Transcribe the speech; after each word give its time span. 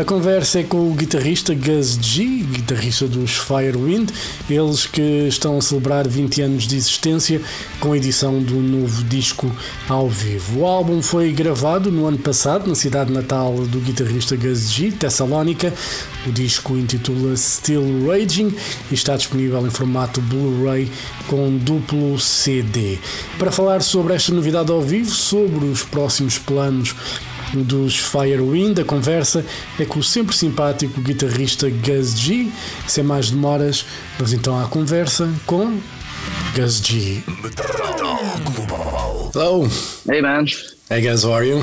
a 0.00 0.04
conversa 0.04 0.60
é 0.60 0.62
com 0.62 0.88
o 0.88 0.94
guitarrista 0.94 1.52
Gus 1.52 1.98
G, 2.00 2.24
guitarrista 2.52 3.08
dos 3.08 3.32
Firewind, 3.32 4.10
eles 4.48 4.86
que 4.86 5.26
estão 5.26 5.58
a 5.58 5.60
celebrar 5.60 6.06
20 6.06 6.40
anos 6.42 6.68
de 6.68 6.76
existência 6.76 7.40
com 7.80 7.92
a 7.92 7.96
edição 7.96 8.40
do 8.40 8.54
novo 8.56 9.02
disco 9.04 9.50
ao 9.88 10.08
vivo. 10.08 10.60
O 10.60 10.66
álbum 10.66 11.02
foi 11.02 11.32
gravado 11.32 11.90
no 11.90 12.06
ano 12.06 12.18
passado 12.18 12.68
na 12.68 12.76
cidade 12.76 13.12
natal 13.12 13.54
do 13.54 13.80
guitarrista 13.80 14.36
Gus 14.36 14.70
G, 14.70 14.92
Tessalónica. 14.92 15.74
O 16.24 16.30
disco 16.30 16.76
intitula-se 16.76 17.56
Still 17.56 18.06
Raging 18.06 18.54
e 18.92 18.94
está 18.94 19.16
disponível 19.16 19.66
em 19.66 19.70
formato 19.70 20.20
Blu-ray 20.20 20.92
com 21.26 21.56
duplo 21.56 22.20
CD. 22.20 22.98
Para 23.36 23.50
falar 23.50 23.82
sobre 23.82 24.14
esta 24.14 24.32
novidade 24.32 24.70
ao 24.70 24.80
vivo, 24.80 25.10
sobre 25.10 25.64
os 25.64 25.82
próximos 25.82 26.38
planos 26.38 26.94
dos 27.54 27.96
Firewind, 27.96 28.78
a 28.78 28.84
conversa 28.84 29.44
é 29.78 29.84
com 29.84 29.98
o 29.98 30.02
sempre 30.02 30.36
simpático 30.36 31.00
guitarrista 31.00 31.68
Gus 31.70 32.18
G. 32.18 32.50
Sem 32.86 33.04
mais 33.04 33.30
demoras, 33.30 33.84
vamos 34.16 34.32
então 34.32 34.60
à 34.60 34.66
conversa 34.68 35.32
com 35.46 35.78
Gus 36.54 36.78
G. 36.78 37.22
Hello. 39.34 39.68
Hey 40.10 40.22
man. 40.22 40.44
Hey 40.90 41.00
guys, 41.02 41.24
how 41.24 41.34
are 41.34 41.48
you? 41.48 41.62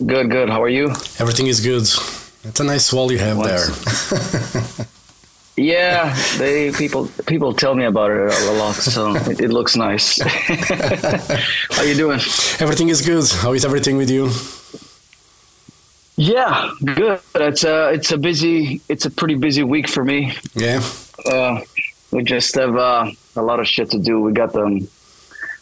Good, 0.00 0.28
good. 0.28 0.50
How 0.50 0.62
are 0.62 0.72
you? 0.72 0.90
Everything 1.20 1.48
is 1.48 1.60
good. 1.60 1.88
It's 2.44 2.60
a 2.60 2.64
nice 2.64 2.92
wall 2.92 3.12
you 3.12 3.18
have 3.18 3.38
there. 3.42 3.66
Yeah, 5.56 6.16
they 6.38 6.72
people 6.72 7.08
people 7.26 7.52
tell 7.52 7.74
me 7.74 7.84
about 7.84 8.10
it 8.10 8.32
a 8.48 8.52
lot, 8.52 8.74
so 8.74 9.14
it, 9.16 9.40
it 9.40 9.50
looks 9.50 9.76
nice. 9.76 10.18
How 11.70 11.82
you 11.82 11.94
doing? 11.94 12.20
Everything 12.58 12.88
is 12.88 13.02
good. 13.02 13.30
How 13.42 13.52
is 13.52 13.64
everything 13.64 13.98
with 13.98 14.10
you? 14.10 14.30
Yeah, 16.16 16.70
good. 16.82 17.20
It's 17.34 17.64
a 17.64 17.90
it's 17.92 18.12
a 18.12 18.18
busy 18.18 18.80
it's 18.88 19.04
a 19.04 19.10
pretty 19.10 19.34
busy 19.34 19.62
week 19.62 19.88
for 19.88 20.04
me. 20.04 20.34
Yeah. 20.54 20.82
Uh, 21.26 21.60
we 22.12 22.22
just 22.22 22.54
have 22.54 22.76
uh, 22.76 23.10
a 23.36 23.42
lot 23.42 23.60
of 23.60 23.66
shit 23.68 23.90
to 23.90 23.98
do. 23.98 24.20
We 24.20 24.32
got 24.32 24.52
the 24.52 24.88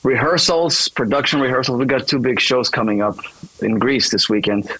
rehearsals, 0.02 0.89
production 0.89 1.40
rehearsals. 1.40 1.79
We 1.79 1.86
got 1.86 2.06
two 2.06 2.18
big 2.18 2.40
shows 2.40 2.68
coming 2.68 3.02
up 3.02 3.17
in 3.61 3.79
Greece 3.79 4.11
this 4.11 4.29
weekend. 4.29 4.70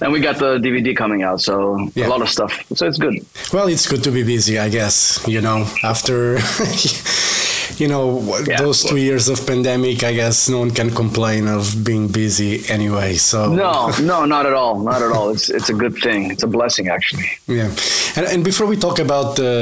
And 0.00 0.12
we 0.12 0.20
got 0.20 0.38
the 0.38 0.58
DVD 0.58 0.94
coming 0.96 1.22
out, 1.22 1.40
so 1.40 1.54
Yeah. 1.94 2.06
a 2.06 2.10
lot 2.14 2.22
of 2.22 2.28
stuff. 2.28 2.52
So 2.74 2.86
it's 2.86 2.98
good. 2.98 3.14
Well, 3.52 3.68
it's 3.68 3.86
good 3.86 4.02
to 4.04 4.10
be 4.10 4.22
busy, 4.22 4.58
I 4.58 4.68
guess. 4.68 5.20
You 5.26 5.40
know, 5.40 5.66
after 5.82 6.38
you 7.80 7.88
know 7.88 8.04
Yeah. 8.46 8.58
those 8.62 8.84
two 8.84 8.96
years 8.96 9.28
of 9.28 9.44
pandemic, 9.46 10.02
I 10.04 10.12
guess 10.14 10.48
no 10.48 10.58
one 10.60 10.70
can 10.70 10.90
complain 10.90 11.48
of 11.48 11.82
being 11.84 12.08
busy 12.08 12.62
anyway. 12.68 13.14
So 13.16 13.38
No, 13.52 13.90
no, 14.00 14.24
not 14.24 14.46
at 14.46 14.52
all. 14.52 14.78
Not 14.90 15.02
at 15.02 15.10
all. 15.12 15.30
It's 15.34 15.48
it's 15.50 15.68
a 15.70 15.74
good 15.82 15.94
thing. 16.04 16.30
It's 16.32 16.42
a 16.44 16.50
blessing 16.58 16.88
actually. 16.88 17.28
yeah. 17.48 17.70
And, 18.16 18.26
and 18.32 18.44
before 18.44 18.66
we 18.72 18.76
talk 18.76 18.98
about 19.00 19.36
the 19.36 19.54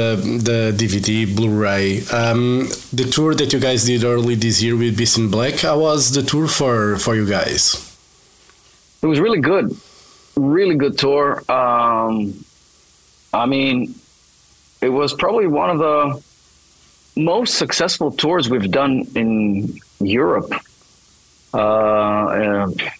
the 0.49 0.59
DVD 0.81 1.25
Blu-ray, 1.35 1.87
um, 2.21 2.67
the 2.99 3.05
tour 3.15 3.33
that 3.35 3.51
you 3.53 3.59
guys 3.59 3.83
did 3.85 4.03
early 4.03 4.35
this 4.35 4.61
year 4.61 4.75
with 4.75 4.95
Beast 4.97 5.17
in 5.17 5.29
Black, 5.29 5.55
how 5.67 5.79
was 5.79 6.11
the 6.17 6.21
tour 6.31 6.47
for 6.47 6.97
for 7.03 7.15
you 7.15 7.25
guys? 7.25 7.61
It 9.01 9.07
was 9.07 9.19
really 9.19 9.41
good, 9.41 9.65
really 10.35 10.75
good 10.75 10.97
tour. 10.97 11.43
Um, 11.51 12.43
I 13.33 13.45
mean, 13.45 13.95
it 14.81 14.89
was 14.89 15.13
probably 15.13 15.47
one 15.47 15.69
of 15.69 15.79
the 15.79 16.21
most 17.15 17.55
successful 17.55 18.11
tours 18.11 18.49
we've 18.49 18.69
done 18.71 19.05
in 19.15 19.77
Europe. 19.99 20.51
Uh, 21.53 22.27
and, 22.29 22.91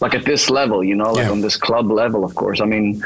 like 0.00 0.14
at 0.14 0.24
this 0.24 0.48
level, 0.50 0.84
you 0.84 0.94
know, 0.94 1.12
like 1.12 1.24
Yeah. 1.24 1.30
on 1.32 1.40
this 1.40 1.56
club 1.56 1.90
level, 1.90 2.24
of 2.24 2.34
course. 2.34 2.60
I 2.60 2.66
mean, 2.66 3.02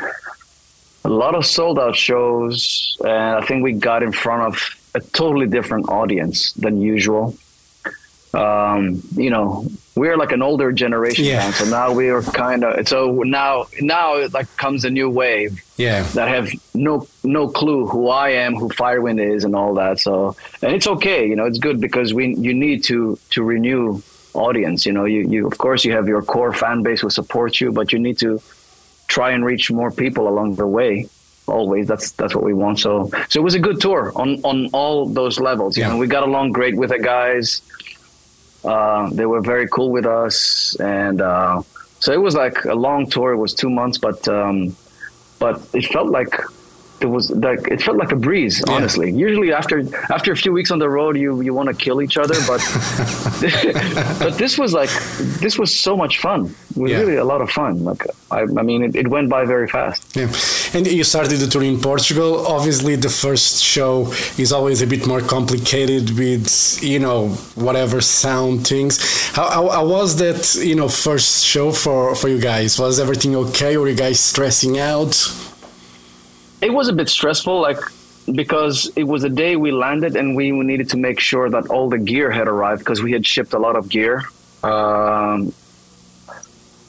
a 1.04 1.08
lot 1.08 1.34
of 1.34 1.46
sold 1.46 1.78
out 1.78 1.96
shows, 1.96 2.96
and 3.00 3.36
I 3.36 3.46
think 3.46 3.62
we 3.64 3.72
got 3.72 4.02
in 4.02 4.12
front 4.12 4.42
of 4.42 4.54
a 4.94 5.00
totally 5.00 5.46
different 5.46 5.88
audience 5.88 6.52
than 6.52 6.80
usual. 6.82 7.34
Um, 8.34 9.02
you 9.14 9.28
know, 9.30 9.66
we're 9.94 10.16
like 10.16 10.32
an 10.32 10.40
older 10.40 10.72
generation 10.72 11.24
Yeah. 11.26 11.40
band, 11.40 11.54
so 11.54 11.64
now 11.66 11.92
we 11.92 12.08
are 12.08 12.22
kind 12.22 12.64
of 12.64 12.88
so 12.88 13.22
now 13.26 13.66
now 13.82 14.14
it 14.16 14.32
like 14.32 14.48
comes 14.56 14.86
a 14.86 14.90
new 14.90 15.10
wave 15.10 15.62
Yeah. 15.76 16.02
that 16.14 16.28
have 16.28 16.48
no 16.74 17.06
no 17.24 17.48
clue 17.48 17.86
who 17.86 18.08
I 18.08 18.30
am, 18.30 18.54
who 18.54 18.70
Firewind 18.70 19.20
is, 19.34 19.44
and 19.44 19.54
all 19.54 19.74
that. 19.74 20.00
So, 20.00 20.34
and 20.62 20.74
it's 20.74 20.86
okay, 20.86 21.28
you 21.28 21.36
know, 21.36 21.44
it's 21.44 21.58
good 21.58 21.78
because 21.78 22.14
we 22.14 22.34
you 22.36 22.54
need 22.54 22.84
to 22.84 23.18
to 23.30 23.42
renew 23.42 24.00
audience. 24.32 24.86
You 24.86 24.92
know, 24.92 25.04
you 25.04 25.20
you 25.28 25.46
of 25.46 25.58
course 25.58 25.84
you 25.84 25.92
have 25.92 26.08
your 26.08 26.22
core 26.22 26.54
fan 26.54 26.82
base 26.82 27.00
who 27.02 27.10
supports 27.10 27.60
you, 27.60 27.70
but 27.70 27.92
you 27.92 27.98
need 27.98 28.18
to 28.20 28.40
try 29.08 29.32
and 29.32 29.44
reach 29.44 29.70
more 29.70 29.90
people 29.90 30.26
along 30.26 30.54
the 30.54 30.66
way. 30.66 31.06
Always, 31.48 31.86
that's 31.86 32.12
that's 32.12 32.34
what 32.34 32.44
we 32.44 32.54
want. 32.54 32.78
So, 32.78 33.10
so 33.28 33.40
it 33.40 33.42
was 33.42 33.54
a 33.54 33.58
good 33.58 33.78
tour 33.78 34.10
on 34.16 34.40
on 34.42 34.68
all 34.72 35.04
those 35.06 35.38
levels. 35.38 35.76
You 35.76 35.82
Yeah. 35.82 35.90
know, 35.90 35.98
we 35.98 36.06
got 36.06 36.22
along 36.22 36.52
great 36.52 36.76
with 36.76 36.90
the 36.90 36.98
guys. 36.98 37.60
Uh, 38.64 39.10
they 39.10 39.26
were 39.26 39.40
very 39.40 39.66
cool 39.68 39.90
with 39.90 40.06
us, 40.06 40.76
and 40.80 41.20
uh, 41.20 41.62
so 42.00 42.12
it 42.12 42.20
was 42.20 42.34
like 42.34 42.64
a 42.64 42.74
long 42.74 43.08
tour. 43.10 43.32
It 43.32 43.38
was 43.38 43.54
two 43.54 43.70
months, 43.70 43.98
but 43.98 44.26
um, 44.28 44.76
but 45.38 45.60
it 45.74 45.84
felt 45.86 46.08
like 46.10 46.32
it 47.00 47.06
was 47.06 47.30
like 47.32 47.66
it 47.66 47.82
felt 47.82 47.96
like 47.96 48.12
a 48.12 48.16
breeze. 48.16 48.62
Yeah. 48.64 48.74
Honestly, 48.74 49.10
usually 49.10 49.52
after 49.52 49.82
after 50.12 50.30
a 50.32 50.36
few 50.36 50.52
weeks 50.52 50.70
on 50.70 50.78
the 50.78 50.88
road, 50.88 51.16
you 51.16 51.40
you 51.40 51.52
want 51.54 51.68
to 51.68 51.74
kill 51.74 52.00
each 52.00 52.16
other, 52.16 52.34
but 52.46 52.60
but 54.20 54.38
this 54.38 54.56
was 54.58 54.72
like 54.72 54.90
this 55.40 55.58
was 55.58 55.74
so 55.74 55.96
much 55.96 56.20
fun. 56.20 56.54
It 56.70 56.76
was 56.76 56.90
Yeah. 56.92 56.98
really 57.00 57.16
a 57.16 57.24
lot 57.24 57.40
of 57.40 57.50
fun. 57.50 57.82
Like 57.84 58.06
I, 58.30 58.42
I 58.42 58.62
mean, 58.62 58.84
it, 58.84 58.94
it 58.94 59.08
went 59.08 59.28
by 59.28 59.44
very 59.44 59.66
fast. 59.68 60.14
Yeah. 60.16 60.28
And 60.74 60.86
you 60.86 61.04
started 61.04 61.36
the 61.36 61.46
tour 61.46 61.62
in 61.62 61.78
Portugal. 61.78 62.46
Obviously, 62.46 62.96
the 62.96 63.10
first 63.10 63.62
show 63.62 64.10
is 64.38 64.52
always 64.52 64.80
a 64.80 64.86
bit 64.86 65.06
more 65.06 65.20
complicated 65.20 66.10
with, 66.18 66.82
you 66.82 66.98
know, 66.98 67.28
whatever 67.56 68.00
sound 68.00 68.66
things. 68.66 68.98
How, 69.32 69.50
how, 69.50 69.68
how 69.68 69.86
was 69.86 70.16
that, 70.16 70.54
you 70.64 70.74
know, 70.74 70.88
first 70.88 71.44
show 71.44 71.72
for, 71.72 72.14
for 72.14 72.28
you 72.28 72.40
guys? 72.40 72.78
Was 72.78 72.98
everything 72.98 73.36
okay? 73.36 73.76
Were 73.76 73.88
you 73.88 73.94
guys 73.94 74.18
stressing 74.18 74.78
out? 74.78 75.14
It 76.62 76.72
was 76.72 76.88
a 76.88 76.92
bit 76.94 77.10
stressful, 77.10 77.60
like 77.60 77.78
because 78.32 78.90
it 78.96 79.04
was 79.04 79.22
the 79.22 79.28
day 79.28 79.56
we 79.56 79.72
landed 79.72 80.16
and 80.16 80.34
we 80.34 80.52
needed 80.52 80.88
to 80.90 80.96
make 80.96 81.20
sure 81.20 81.50
that 81.50 81.66
all 81.68 81.90
the 81.90 81.98
gear 81.98 82.30
had 82.30 82.48
arrived 82.48 82.78
because 82.78 83.02
we 83.02 83.12
had 83.12 83.26
shipped 83.26 83.52
a 83.52 83.58
lot 83.58 83.76
of 83.76 83.88
gear. 83.88 84.22
Um, 84.62 85.52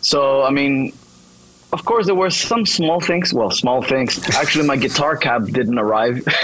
so 0.01 0.43
I 0.43 0.51
mean, 0.51 0.93
of 1.73 1.83
course, 1.85 2.05
there 2.05 2.15
were 2.15 2.29
some 2.29 2.65
small 2.65 2.99
things. 3.01 3.33
Well, 3.33 3.51
small 3.51 3.81
things. 3.81 4.11
Actually, 4.35 4.67
my 4.67 4.77
guitar 4.77 5.17
cab 5.17 5.47
didn't 5.51 5.79
arrive, 5.79 6.23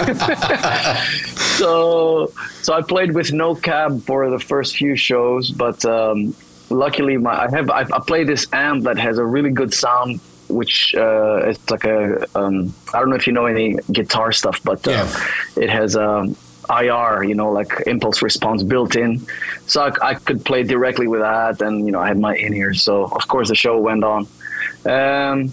so 1.58 2.32
so 2.62 2.74
I 2.74 2.82
played 2.82 3.12
with 3.14 3.32
no 3.32 3.54
cab 3.54 4.02
for 4.02 4.28
the 4.30 4.38
first 4.38 4.76
few 4.76 4.96
shows. 4.96 5.50
But 5.50 5.84
um, 5.84 6.34
luckily, 6.68 7.16
my 7.16 7.44
I 7.44 7.50
have 7.50 7.70
I, 7.70 7.80
I 7.82 8.00
play 8.06 8.24
this 8.24 8.46
amp 8.52 8.84
that 8.84 8.98
has 8.98 9.18
a 9.18 9.24
really 9.24 9.50
good 9.50 9.72
sound. 9.74 10.20
Which 10.48 10.96
uh, 10.96 11.42
it's 11.50 11.70
like 11.70 11.84
a 11.84 12.26
um, 12.36 12.74
I 12.92 12.98
don't 12.98 13.10
know 13.10 13.14
if 13.16 13.26
you 13.28 13.32
know 13.32 13.46
any 13.46 13.76
guitar 13.92 14.32
stuff, 14.32 14.60
but 14.64 14.86
uh, 14.88 14.90
Yeah. 14.90 15.06
it 15.56 15.70
has 15.70 15.94
um, 15.94 16.34
IR, 16.68 17.22
you 17.22 17.36
know, 17.36 17.52
like 17.52 17.70
impulse 17.86 18.20
response 18.20 18.64
built 18.64 18.96
in. 18.96 19.24
So 19.68 19.82
I, 19.82 19.92
I 20.10 20.14
could 20.14 20.44
play 20.44 20.64
directly 20.64 21.06
with 21.06 21.20
that, 21.20 21.62
and 21.62 21.86
you 21.86 21.92
know, 21.92 22.00
I 22.00 22.08
had 22.08 22.18
my 22.18 22.34
in 22.34 22.52
ears. 22.52 22.82
So 22.82 23.04
of 23.04 23.28
course 23.28 23.48
the 23.48 23.54
show 23.54 23.78
went 23.78 24.02
on. 24.02 24.26
Um, 24.84 25.52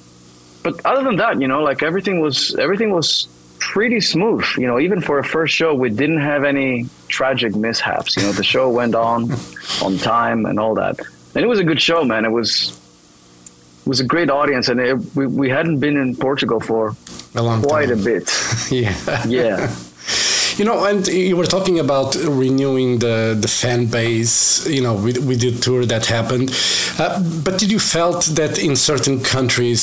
but 0.63 0.85
other 0.85 1.03
than 1.03 1.15
that, 1.17 1.39
you 1.39 1.47
know, 1.47 1.61
like 1.63 1.83
everything 1.83 2.19
was 2.19 2.55
everything 2.55 2.91
was 2.91 3.27
pretty 3.59 3.99
smooth. 4.01 4.45
You 4.57 4.67
know, 4.67 4.79
even 4.79 5.01
for 5.01 5.19
a 5.19 5.23
first 5.23 5.53
show, 5.53 5.73
we 5.73 5.89
didn't 5.89 6.19
have 6.19 6.43
any 6.43 6.87
tragic 7.07 7.55
mishaps. 7.55 8.15
You 8.17 8.23
know, 8.23 8.31
the 8.31 8.43
show 8.43 8.69
went 8.69 8.95
on 8.95 9.31
on 9.83 9.97
time 9.97 10.45
and 10.45 10.59
all 10.59 10.75
that, 10.75 10.99
and 11.35 11.43
it 11.43 11.47
was 11.47 11.59
a 11.59 11.63
good 11.63 11.81
show, 11.81 12.03
man. 12.03 12.25
It 12.25 12.31
was 12.31 12.77
it 13.85 13.89
was 13.89 13.99
a 13.99 14.05
great 14.05 14.29
audience, 14.29 14.67
and 14.69 14.79
it, 14.79 14.97
we 15.15 15.27
we 15.27 15.49
hadn't 15.49 15.79
been 15.79 15.97
in 15.97 16.15
Portugal 16.15 16.59
for 16.59 16.95
A 17.35 17.41
long 17.41 17.61
quite 17.61 17.91
a 17.91 17.95
bit. 17.95 18.29
Yeah. 18.71 18.93
Yeah. 19.27 19.75
You 20.57 20.65
know, 20.65 20.85
and 20.85 21.05
you 21.07 21.37
were 21.37 21.45
talking 21.45 21.77
about 21.79 22.15
renewing 22.15 22.97
the, 22.97 23.37
the 23.39 23.47
fan 23.47 23.85
base, 23.85 24.67
you 24.67 24.81
know, 24.81 24.95
with, 24.95 25.19
with 25.19 25.39
the 25.41 25.51
tour 25.51 25.85
that 25.85 26.07
happened. 26.07 26.49
Uh, 26.97 27.21
but 27.43 27.59
did 27.59 27.71
you 27.71 27.79
felt 27.79 28.25
that 28.39 28.57
in 28.57 28.75
certain 28.75 29.21
countries 29.21 29.81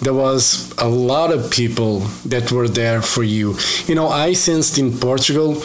there 0.00 0.14
was 0.14 0.74
a 0.78 0.88
lot 0.88 1.32
of 1.32 1.50
people 1.52 2.00
that 2.24 2.50
were 2.50 2.66
there 2.66 3.02
for 3.02 3.22
you? 3.22 3.56
You 3.86 3.94
know, 3.94 4.08
I 4.08 4.32
sensed 4.32 4.78
in 4.78 4.98
Portugal, 4.98 5.62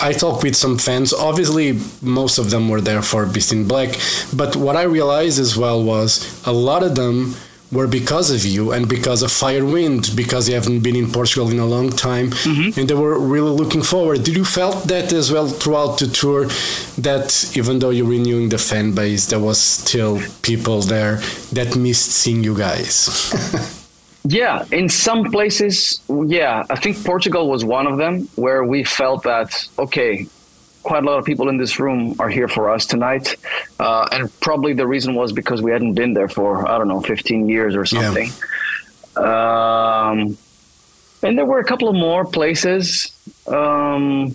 I 0.00 0.12
talked 0.12 0.42
with 0.42 0.56
some 0.56 0.78
fans. 0.78 1.12
Obviously, 1.12 1.78
most 2.00 2.38
of 2.38 2.50
them 2.50 2.68
were 2.68 2.80
there 2.80 3.02
for 3.02 3.24
Beast 3.26 3.52
in 3.52 3.68
Black. 3.68 3.90
But 4.34 4.56
what 4.56 4.74
I 4.74 4.82
realized 4.82 5.38
as 5.38 5.56
well 5.56 5.80
was 5.82 6.42
a 6.44 6.52
lot 6.52 6.82
of 6.82 6.96
them 6.96 7.36
were 7.72 7.86
because 7.86 8.30
of 8.30 8.44
you 8.44 8.72
and 8.72 8.86
because 8.88 9.22
of 9.22 9.30
Firewind, 9.30 10.14
because 10.14 10.48
you 10.48 10.54
haven't 10.54 10.80
been 10.80 10.94
in 10.96 11.10
Portugal 11.10 11.50
in 11.50 11.58
a 11.58 11.64
long 11.66 11.88
time, 11.90 12.30
Mm-hmm. 12.30 12.78
and 12.78 12.88
they 12.88 12.94
were 12.94 13.18
really 13.18 13.50
looking 13.50 13.82
forward. 13.82 14.22
Did 14.24 14.36
you 14.36 14.44
felt 14.44 14.84
that 14.88 15.12
as 15.12 15.32
well 15.32 15.48
throughout 15.48 15.98
the 15.98 16.06
tour? 16.06 16.46
That 16.98 17.56
even 17.56 17.78
though 17.78 17.90
you're 17.90 18.06
renewing 18.18 18.50
the 18.50 18.58
fan 18.58 18.94
base, 18.94 19.26
there 19.26 19.40
was 19.40 19.58
still 19.58 20.20
people 20.42 20.82
there 20.82 21.16
that 21.52 21.74
missed 21.76 22.10
seeing 22.12 22.44
you 22.44 22.54
guys. 22.56 23.08
Yeah, 24.24 24.64
in 24.70 24.88
some 24.88 25.24
places, 25.32 26.00
yeah, 26.28 26.62
I 26.70 26.76
think 26.76 27.04
Portugal 27.04 27.48
was 27.50 27.64
one 27.64 27.88
of 27.88 27.98
them 27.98 28.28
where 28.36 28.62
we 28.62 28.84
felt 28.84 29.24
that 29.24 29.68
okay, 29.80 30.28
quite 30.82 31.02
a 31.02 31.06
lot 31.06 31.18
of 31.18 31.24
people 31.24 31.48
in 31.48 31.56
this 31.56 31.78
room 31.78 32.16
are 32.18 32.28
here 32.28 32.48
for 32.48 32.70
us 32.70 32.86
tonight, 32.86 33.36
uh, 33.78 34.08
and 34.12 34.28
probably 34.40 34.72
the 34.72 34.86
reason 34.86 35.14
was 35.14 35.32
because 35.32 35.62
we 35.62 35.70
hadn't 35.70 35.94
been 35.94 36.12
there 36.14 36.28
for 36.28 36.68
I 36.68 36.78
don't 36.78 36.88
know, 36.88 37.00
15 37.00 37.48
years 37.48 37.74
or 37.74 37.84
Yeah. 37.84 38.00
something. 38.02 38.32
Um, 39.16 40.36
and 41.22 41.36
there 41.38 41.44
were 41.44 41.58
a 41.60 41.64
couple 41.64 41.88
of 41.88 41.94
more 41.94 42.24
places. 42.24 43.12
Um, 43.46 44.34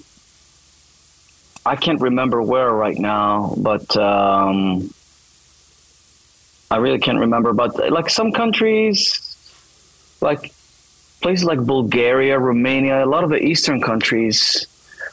I 1.65 1.75
can't 1.75 1.99
remember 1.99 2.41
where 2.41 2.71
right 2.71 2.97
now, 2.97 3.53
but 3.57 3.95
um, 3.97 4.89
I 6.71 6.77
really 6.77 6.99
can't 6.99 7.19
remember. 7.19 7.51
But 7.53 7.91
like 7.91 8.09
some 8.09 8.31
countries, 8.31 9.01
like 10.21 10.53
places 11.21 11.43
like 11.45 11.59
Bulgaria, 11.65 12.39
Romania, 12.39 13.03
a 13.03 13.09
lot 13.09 13.23
of 13.25 13.29
the 13.29 13.41
Eastern 13.43 13.81
countries, 13.81 14.67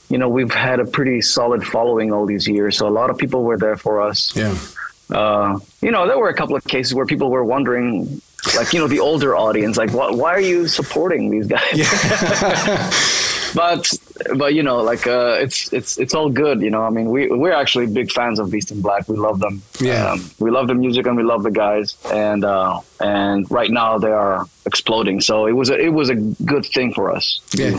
you 0.08 0.18
know, 0.18 0.28
we've 0.28 0.52
had 0.52 0.80
a 0.80 0.84
pretty 0.84 1.20
solid 1.20 1.66
following 1.66 2.12
all 2.12 2.26
these 2.26 2.46
years. 2.46 2.76
So 2.78 2.86
a 2.88 2.90
lot 2.90 3.10
of 3.10 3.16
people 3.18 3.42
were 3.42 3.58
there 3.58 3.76
for 3.76 4.00
us. 4.00 4.34
yeah. 4.36 4.56
Uh, 5.10 5.58
you 5.82 5.90
know, 5.90 6.06
there 6.06 6.18
were 6.18 6.30
a 6.30 6.34
couple 6.34 6.56
of 6.56 6.64
cases 6.64 6.94
where 6.94 7.04
people 7.04 7.30
were 7.30 7.44
wondering, 7.44 8.20
like, 8.56 8.72
you 8.72 8.80
know, 8.80 8.88
the 8.88 9.00
older 9.00 9.36
audience, 9.36 9.76
like, 9.76 9.92
why, 9.92 10.10
why 10.10 10.30
are 10.30 10.40
you 10.40 10.66
supporting 10.66 11.30
these 11.30 11.46
guys? 11.46 11.62
Yeah. 11.74 12.90
but, 13.54 13.86
but 14.36 14.54
you 14.54 14.62
know, 14.62 14.82
like, 14.82 15.06
uh, 15.06 15.36
it's 15.40 15.72
it's 15.72 15.98
it's 15.98 16.14
all 16.14 16.30
good. 16.30 16.62
You 16.62 16.70
know, 16.70 16.82
I 16.82 16.90
mean, 16.90 17.10
we 17.10 17.28
we're 17.28 17.52
actually 17.52 17.86
big 17.86 18.10
fans 18.12 18.38
of 18.38 18.50
Beast 18.50 18.70
in 18.70 18.80
Black. 18.80 19.06
We 19.06 19.16
love 19.16 19.40
them. 19.40 19.62
Yeah. 19.78 20.12
Um, 20.12 20.30
we 20.38 20.50
love 20.50 20.68
the 20.68 20.74
music 20.74 21.06
and 21.06 21.16
we 21.16 21.22
love 21.22 21.42
the 21.42 21.50
guys. 21.50 21.96
And 22.10 22.44
uh, 22.44 22.80
and 22.98 23.48
right 23.50 23.70
now 23.70 23.98
they 23.98 24.10
are 24.10 24.46
exploding. 24.64 25.20
So 25.20 25.46
it 25.46 25.52
was 25.52 25.68
a, 25.68 25.78
it 25.78 25.92
was 25.92 26.08
a 26.08 26.14
good 26.14 26.64
thing 26.64 26.94
for 26.94 27.12
us. 27.12 27.40
Yeah. 27.52 27.78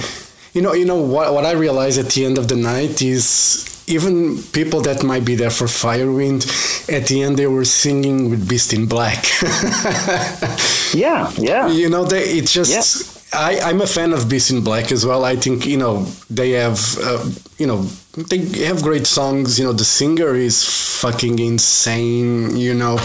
You 0.55 0.61
know, 0.61 0.73
you 0.73 0.85
know 0.85 0.95
what 0.95 1.33
what 1.33 1.45
I 1.45 1.51
realized 1.51 1.99
at 1.99 2.09
the 2.13 2.25
end 2.25 2.37
of 2.37 2.47
the 2.47 2.55
night 2.55 3.01
is 3.01 3.65
even 3.87 4.41
people 4.53 4.81
that 4.81 5.03
might 5.03 5.25
be 5.25 5.35
there 5.35 5.51
for 5.51 5.65
Firewind, 5.67 6.47
at 6.89 7.07
the 7.07 7.21
end 7.23 7.37
they 7.37 7.47
were 7.47 7.65
singing 7.65 8.29
with 8.29 8.47
Beast 8.49 8.73
in 8.73 8.87
Black. 8.87 9.25
Yeah, 10.93 11.29
yeah. 11.37 11.67
you 11.67 11.89
know, 11.89 12.05
they 12.05 12.23
it 12.39 12.47
just 12.47 13.15
I, 13.35 13.59
I'm 13.59 13.81
a 13.81 13.87
fan 13.87 14.13
of 14.13 14.29
Beast 14.29 14.49
in 14.51 14.63
Black 14.63 14.91
as 14.93 15.05
well. 15.05 15.25
I 15.25 15.35
think 15.35 15.65
you 15.65 15.77
know 15.77 16.05
they 16.29 16.51
have 16.51 16.79
uh, 17.01 17.29
you 17.57 17.67
know 17.67 17.83
they 18.29 18.39
have 18.65 18.81
great 18.81 19.05
songs. 19.07 19.59
You 19.59 19.65
know, 19.65 19.73
the 19.73 19.83
singer 19.83 20.35
is 20.35 20.63
fucking 21.01 21.39
insane. 21.39 22.55
You 22.55 22.73
know, 22.75 22.97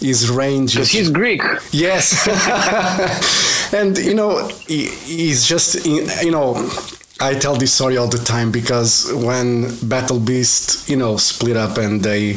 his 0.00 0.30
range 0.30 0.72
Because 0.72 0.88
is 0.88 0.92
he's 0.92 1.10
Greek. 1.10 1.42
Yes. 1.70 2.26
and 3.74 3.98
you 3.98 4.14
know, 4.14 4.48
he, 4.66 4.86
he's 4.86 5.46
just 5.46 5.84
you 5.84 6.30
know, 6.30 6.54
I 7.20 7.34
tell 7.34 7.54
this 7.54 7.72
story 7.72 7.96
all 7.96 8.08
the 8.08 8.18
time 8.18 8.50
because 8.50 9.10
when 9.14 9.72
Battle 9.88 10.18
Beast, 10.18 10.88
you 10.88 10.96
know, 10.96 11.16
split 11.16 11.56
up 11.56 11.78
and 11.78 12.02
they 12.02 12.32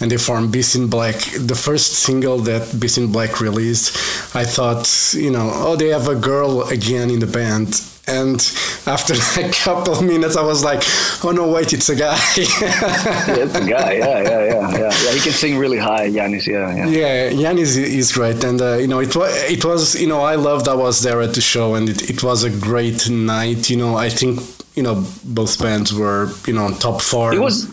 and 0.00 0.10
they 0.10 0.16
formed 0.16 0.52
Beast 0.52 0.74
in 0.74 0.88
Black, 0.88 1.16
the 1.38 1.54
first 1.54 1.92
single 1.92 2.38
that 2.38 2.80
Beast 2.80 2.96
in 2.96 3.12
Black 3.12 3.40
released, 3.40 3.94
I 4.34 4.44
thought, 4.44 4.88
you 5.14 5.30
know, 5.30 5.50
oh, 5.52 5.76
they 5.76 5.88
have 5.88 6.08
a 6.08 6.16
girl 6.16 6.62
again 6.68 7.10
in 7.10 7.20
the 7.20 7.26
band. 7.26 7.82
And 8.08 8.40
after 8.86 9.14
a 9.40 9.50
couple 9.52 9.94
of 9.94 10.02
minutes, 10.02 10.36
I 10.36 10.42
was 10.42 10.64
like, 10.64 10.82
"Oh 11.24 11.30
no, 11.30 11.50
wait, 11.52 11.72
it's 11.72 11.88
a 11.88 11.94
guy." 11.94 12.18
Yeah, 12.36 13.44
it's 13.44 13.54
a 13.54 13.60
guy. 13.60 13.92
Yeah, 13.92 14.22
yeah, 14.22 14.44
yeah, 14.44 14.70
yeah. 14.72 14.92
Yeah, 15.04 15.12
he 15.12 15.20
can 15.20 15.32
sing 15.32 15.56
really 15.56 15.78
high, 15.78 16.08
Yannis. 16.08 16.46
Yeah, 16.46 16.74
yeah. 16.74 16.86
Yeah, 16.86 17.30
Yannis 17.30 17.76
is 17.76 18.12
great, 18.12 18.42
and 18.42 18.60
uh, 18.60 18.76
you 18.78 18.88
know 18.88 18.98
it 19.00 19.14
was 19.14 19.32
it 19.50 19.64
was 19.64 20.00
you 20.00 20.08
know 20.08 20.20
I 20.20 20.34
loved 20.34 20.66
I 20.68 20.74
was 20.74 21.02
there 21.02 21.20
at 21.22 21.34
the 21.34 21.40
show, 21.40 21.74
and 21.76 21.88
it, 21.88 22.10
it 22.10 22.22
was 22.22 22.42
a 22.42 22.50
great 22.50 23.08
night. 23.08 23.70
You 23.70 23.76
know 23.76 23.96
I 23.96 24.08
think 24.08 24.40
you 24.74 24.82
know 24.82 25.04
both 25.24 25.60
bands 25.60 25.94
were 25.94 26.28
you 26.46 26.54
know 26.54 26.64
on 26.64 26.74
top 26.74 27.02
four. 27.02 27.32
It 27.32 27.40
was 27.40 27.70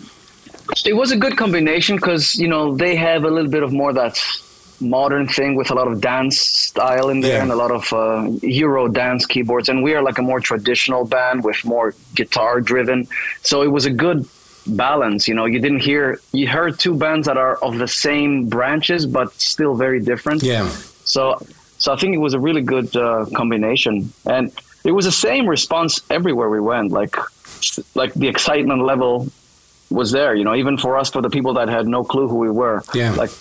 it 0.86 0.94
was 0.94 1.12
a 1.12 1.18
good 1.18 1.38
combination 1.38 1.96
because 1.96 2.36
you 2.36 2.48
know 2.48 2.76
they 2.76 2.96
have 2.96 3.24
a 3.24 3.30
little 3.30 3.50
bit 3.50 3.64
of 3.64 3.74
more 3.74 3.94
that 3.94 4.20
modern 4.82 5.28
thing 5.28 5.56
with 5.56 5.72
a 5.72 5.74
lot 5.76 5.88
of 5.88 6.00
dance 6.02 6.40
style 6.40 7.10
in 7.10 7.20
there 7.22 7.38
Yeah. 7.38 7.44
and 7.44 7.52
a 7.52 7.56
lot 7.56 7.72
of 7.72 7.92
uh, 7.94 8.30
Euro 8.42 8.88
dance 8.88 9.26
keyboards, 9.26 9.70
and 9.70 9.84
we 9.84 9.94
are 9.96 10.02
like 10.02 10.18
a 10.18 10.22
more 10.22 10.40
traditional 10.40 11.06
band 11.06 11.44
with 11.44 11.64
more 11.66 11.94
guitar 12.16 12.62
driven. 12.62 13.08
So 13.42 13.62
it 13.62 13.68
was 13.72 13.86
a 13.86 13.92
good 13.92 14.26
balance. 14.68 15.28
You 15.28 15.34
know, 15.36 15.46
you 15.46 15.60
didn't 15.60 15.80
hear 15.80 16.20
you 16.32 16.48
heard 16.48 16.80
two 16.80 16.96
bands 16.96 17.28
that 17.28 17.38
are 17.38 17.56
of 17.58 17.78
the 17.78 17.88
same 17.88 18.48
branches 18.50 19.06
but 19.06 19.34
still 19.34 19.76
very 19.76 20.00
different. 20.00 20.44
yeah, 20.44 20.68
So, 21.04 21.40
so 21.78 21.94
I 21.94 21.98
think 21.98 22.14
it 22.14 22.20
was 22.20 22.34
a 22.34 22.40
really 22.40 22.62
good 22.62 22.96
uh, 22.96 23.26
combination, 23.36 24.12
and 24.26 24.52
it 24.84 24.92
was 24.92 25.06
the 25.06 25.12
same 25.12 25.48
response 25.48 26.02
everywhere 26.10 26.50
we 26.50 26.60
went. 26.60 26.92
Like, 26.92 27.16
like 27.96 28.14
the 28.14 28.28
excitement 28.28 28.84
level 28.84 29.28
was 29.90 30.12
there. 30.12 30.36
You 30.36 30.44
know, 30.44 30.56
even 30.56 30.78
for 30.78 30.98
us, 30.98 31.10
for 31.10 31.22
the 31.22 31.30
people 31.30 31.54
that 31.56 31.68
had 31.70 31.88
no 31.88 32.04
clue 32.04 32.28
who 32.28 32.36
we 32.38 32.50
were. 32.50 32.84
Yeah. 32.94 33.12
Like, 33.14 33.32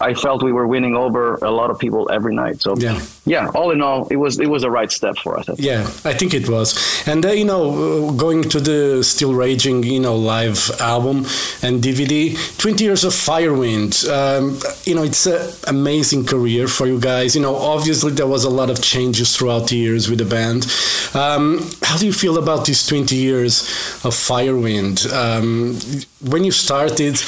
I 0.00 0.14
felt 0.14 0.42
we 0.42 0.52
were 0.52 0.66
winning 0.66 0.96
over 0.96 1.34
a 1.36 1.50
lot 1.50 1.70
of 1.70 1.78
people 1.78 2.10
every 2.10 2.34
night. 2.34 2.60
So, 2.62 2.74
Yeah. 2.76 3.00
yeah. 3.26 3.48
All 3.54 3.70
in 3.70 3.82
all, 3.82 4.06
it 4.08 4.16
was 4.16 4.38
it 4.40 4.48
was 4.48 4.62
a 4.64 4.70
right 4.70 4.90
step 4.90 5.16
for 5.18 5.38
us. 5.38 5.48
I 5.48 5.54
yeah. 5.58 5.82
I 6.04 6.14
think 6.14 6.32
it 6.34 6.48
was, 6.48 6.74
and 7.06 7.24
uh, 7.24 7.30
you 7.32 7.44
know 7.44 8.12
going 8.12 8.42
to 8.54 8.60
the 8.60 9.02
Still 9.04 9.34
Raging 9.34 9.82
you 9.82 10.00
know 10.00 10.16
live 10.16 10.70
album 10.80 11.18
and 11.62 11.82
DVD, 11.82 12.34
twenty 12.58 12.84
years 12.84 13.04
of 13.04 13.12
Firewind. 13.12 13.92
Um, 14.08 14.58
you 14.84 14.94
know 14.94 15.02
it's 15.02 15.26
an 15.26 15.40
amazing 15.66 16.24
career 16.26 16.68
for 16.68 16.86
you 16.86 16.98
guys. 17.00 17.34
You 17.36 17.42
know 17.42 17.56
obviously 17.56 18.12
there 18.12 18.26
was 18.26 18.44
a 18.44 18.50
lot 18.50 18.70
of 18.70 18.80
changes 18.82 19.36
throughout 19.36 19.68
the 19.68 19.76
years 19.76 20.08
with 20.08 20.18
the 20.18 20.24
band. 20.24 20.66
Um, 21.14 21.60
how 21.82 21.96
do 21.98 22.06
you 22.06 22.12
feel 22.12 22.38
about 22.38 22.64
these 22.66 22.86
twenty 22.86 23.16
years 23.16 23.62
of 24.04 24.14
Firewind? 24.14 25.04
Um, 25.12 25.78
when 26.20 26.44
you 26.44 26.52
started, 26.52 27.20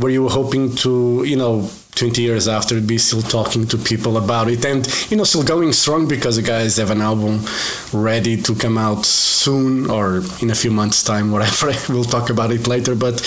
were 0.00 0.10
you 0.10 0.28
hoping 0.28 0.74
to, 0.76 1.24
you 1.26 1.36
know, 1.36 1.68
20 1.96 2.22
years 2.22 2.48
after 2.48 2.80
be 2.80 2.96
still 2.96 3.20
talking 3.20 3.66
to 3.66 3.76
people 3.76 4.16
about 4.16 4.48
it 4.48 4.64
and, 4.64 4.86
you 5.10 5.16
know, 5.18 5.24
still 5.24 5.42
going 5.42 5.72
strong 5.72 6.08
because 6.08 6.38
you 6.38 6.42
guys 6.42 6.76
have 6.78 6.90
an 6.90 7.02
album 7.02 7.44
ready 7.92 8.40
to 8.40 8.54
come 8.54 8.78
out 8.78 9.04
soon 9.04 9.90
or 9.90 10.22
in 10.40 10.50
a 10.50 10.54
few 10.54 10.70
months' 10.70 11.02
time, 11.02 11.30
whatever. 11.30 11.72
we'll 11.92 12.04
talk 12.04 12.30
about 12.30 12.50
it 12.52 12.66
later. 12.66 12.94
But 12.94 13.20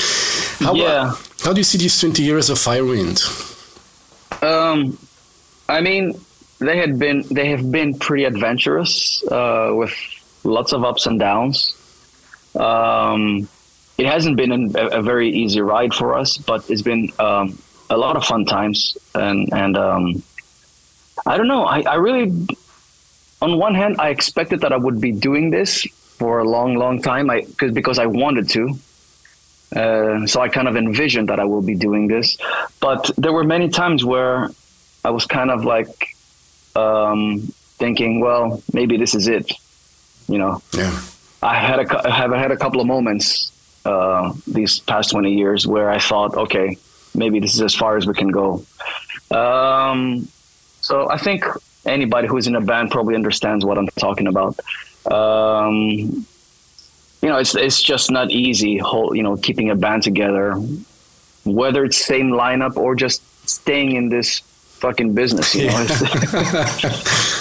how, 0.59 0.73
Yeah. 0.73 1.13
how 1.43 1.53
do 1.53 1.59
you 1.59 1.63
see 1.63 1.77
these 1.77 1.99
20 1.99 2.23
years 2.23 2.49
of 2.49 2.57
Firewind? 2.57 3.21
Um, 4.41 4.97
I 5.69 5.81
mean, 5.81 6.19
they 6.59 6.77
had 6.77 6.97
been 6.97 7.23
they 7.29 7.49
have 7.49 7.69
been 7.71 7.97
pretty 7.99 8.23
adventurous 8.25 9.23
uh, 9.31 9.71
with 9.73 9.93
lots 10.43 10.73
of 10.73 10.83
ups 10.83 11.05
and 11.05 11.19
downs. 11.19 11.73
Um, 12.55 13.47
it 13.97 14.05
hasn't 14.05 14.37
been 14.37 14.51
an, 14.51 14.75
a, 14.75 14.99
a 14.99 15.01
very 15.01 15.29
easy 15.29 15.61
ride 15.61 15.93
for 15.93 16.17
us, 16.17 16.37
but 16.37 16.69
it's 16.69 16.81
been 16.81 17.11
um, 17.19 17.57
a 17.89 17.97
lot 17.97 18.15
of 18.15 18.25
fun 18.25 18.45
times. 18.45 18.97
And 19.13 19.51
and 19.53 19.77
um, 19.77 20.23
I 21.25 21.37
don't 21.37 21.47
know. 21.47 21.63
I, 21.65 21.81
I 21.81 21.95
really, 21.95 22.31
on 23.41 23.57
one 23.57 23.75
hand, 23.75 23.97
I 23.99 24.09
expected 24.09 24.61
that 24.61 24.73
I 24.73 24.77
would 24.77 24.99
be 24.99 25.11
doing 25.11 25.51
this 25.51 25.83
for 26.17 26.39
a 26.39 26.43
long, 26.43 26.75
long 26.75 27.01
time. 27.01 27.29
I 27.29 27.41
cause, 27.57 27.71
because 27.71 27.99
I 27.99 28.05
wanted 28.07 28.49
to. 28.49 28.75
Uh, 29.75 30.27
so 30.27 30.39
I 30.39 30.49
kind 30.49 30.67
of 30.67 30.75
envisioned 30.75 31.29
that 31.29 31.39
I 31.39 31.45
will 31.45 31.63
be 31.63 31.73
doing 31.73 32.07
this, 32.07 32.37
but 32.79 33.09
there 33.17 33.33
were 33.33 33.43
many 33.43 33.69
times 33.69 34.05
where 34.05 34.49
I 35.03 35.09
was 35.09 35.25
kind 35.25 35.49
of 35.49 35.65
like 35.65 36.15
um, 36.75 37.39
thinking, 37.79 38.19
well, 38.19 38.61
maybe 38.71 38.97
this 38.97 39.15
is 39.15 39.27
it. 39.27 39.51
You 40.27 40.37
know, 40.37 40.61
Yeah. 40.73 40.99
I 41.41 41.55
had 41.55 41.79
a 41.79 42.11
have 42.11 42.31
had 42.31 42.51
a 42.51 42.57
couple 42.57 42.81
of 42.81 42.87
moments 42.87 43.51
uh, 43.85 44.33
these 44.47 44.79
past 44.79 45.11
twenty 45.11 45.33
years 45.33 45.67
where 45.67 45.89
I 45.89 45.99
thought, 45.99 46.35
okay, 46.35 46.77
maybe 47.15 47.39
this 47.39 47.55
is 47.55 47.61
as 47.61 47.75
far 47.75 47.97
as 47.97 48.05
we 48.05 48.13
can 48.13 48.29
go. 48.29 48.65
Um, 49.31 50.27
so 50.81 51.09
I 51.09 51.17
think 51.17 51.45
anybody 51.85 52.27
who's 52.27 52.47
in 52.47 52.55
a 52.55 52.61
band 52.61 52.91
probably 52.91 53.15
understands 53.15 53.65
what 53.65 53.77
I'm 53.77 53.87
talking 53.87 54.27
about. 54.27 54.59
Um, 55.11 55.87
you 57.21 57.29
know, 57.29 57.37
it's 57.37 57.55
it's 57.55 57.81
just 57.81 58.11
not 58.11 58.31
easy. 58.31 58.77
Whole, 58.77 59.15
you 59.15 59.23
know, 59.23 59.37
keeping 59.37 59.69
a 59.69 59.75
band 59.75 60.03
together, 60.03 60.55
whether 61.45 61.85
it's 61.85 62.03
same 62.03 62.31
lineup 62.31 62.75
or 62.75 62.95
just 62.95 63.21
staying 63.47 63.95
in 63.95 64.09
this 64.09 64.39
fucking 64.79 65.13
business. 65.13 65.55
You 65.55 65.67
know, 65.67 65.73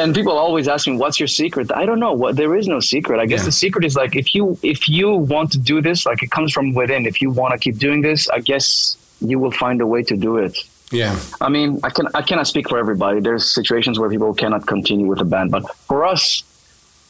and, 0.00 0.14
people 0.14 0.32
always 0.36 0.66
ask 0.68 0.86
me, 0.86 0.96
"What's 0.96 1.18
your 1.20 1.26
secret?" 1.28 1.70
I 1.74 1.84
don't 1.86 2.00
know. 2.00 2.12
What 2.12 2.36
there 2.36 2.54
is 2.56 2.66
no 2.68 2.80
secret. 2.80 3.20
I 3.20 3.26
guess 3.26 3.40
Yeah. 3.40 3.46
the 3.46 3.52
secret 3.64 3.84
is 3.84 3.94
like 3.96 4.16
if 4.16 4.34
you 4.34 4.58
if 4.62 4.88
you 4.88 5.06
want 5.34 5.52
to 5.52 5.58
do 5.58 5.80
this, 5.80 6.06
like 6.06 6.22
it 6.22 6.30
comes 6.30 6.52
from 6.52 6.66
within. 6.74 7.06
If 7.06 7.16
you 7.22 7.30
want 7.30 7.52
to 7.54 7.58
keep 7.58 7.76
doing 7.78 8.00
this, 8.02 8.28
I 8.28 8.40
guess 8.40 8.96
you 9.30 9.38
will 9.38 9.52
find 9.64 9.80
a 9.80 9.86
way 9.86 10.02
to 10.10 10.16
do 10.16 10.36
it. 10.38 10.56
Yeah. 10.92 11.14
I 11.40 11.48
mean, 11.48 11.78
I 11.84 11.90
can 11.90 12.06
I 12.14 12.22
cannot 12.22 12.46
speak 12.46 12.68
for 12.68 12.78
everybody. 12.78 13.20
There's 13.20 13.44
situations 13.60 13.98
where 13.98 14.10
people 14.14 14.32
cannot 14.34 14.66
continue 14.66 15.06
with 15.06 15.18
the 15.18 15.24
band, 15.34 15.50
but 15.56 15.62
for 15.88 15.98
us, 16.14 16.42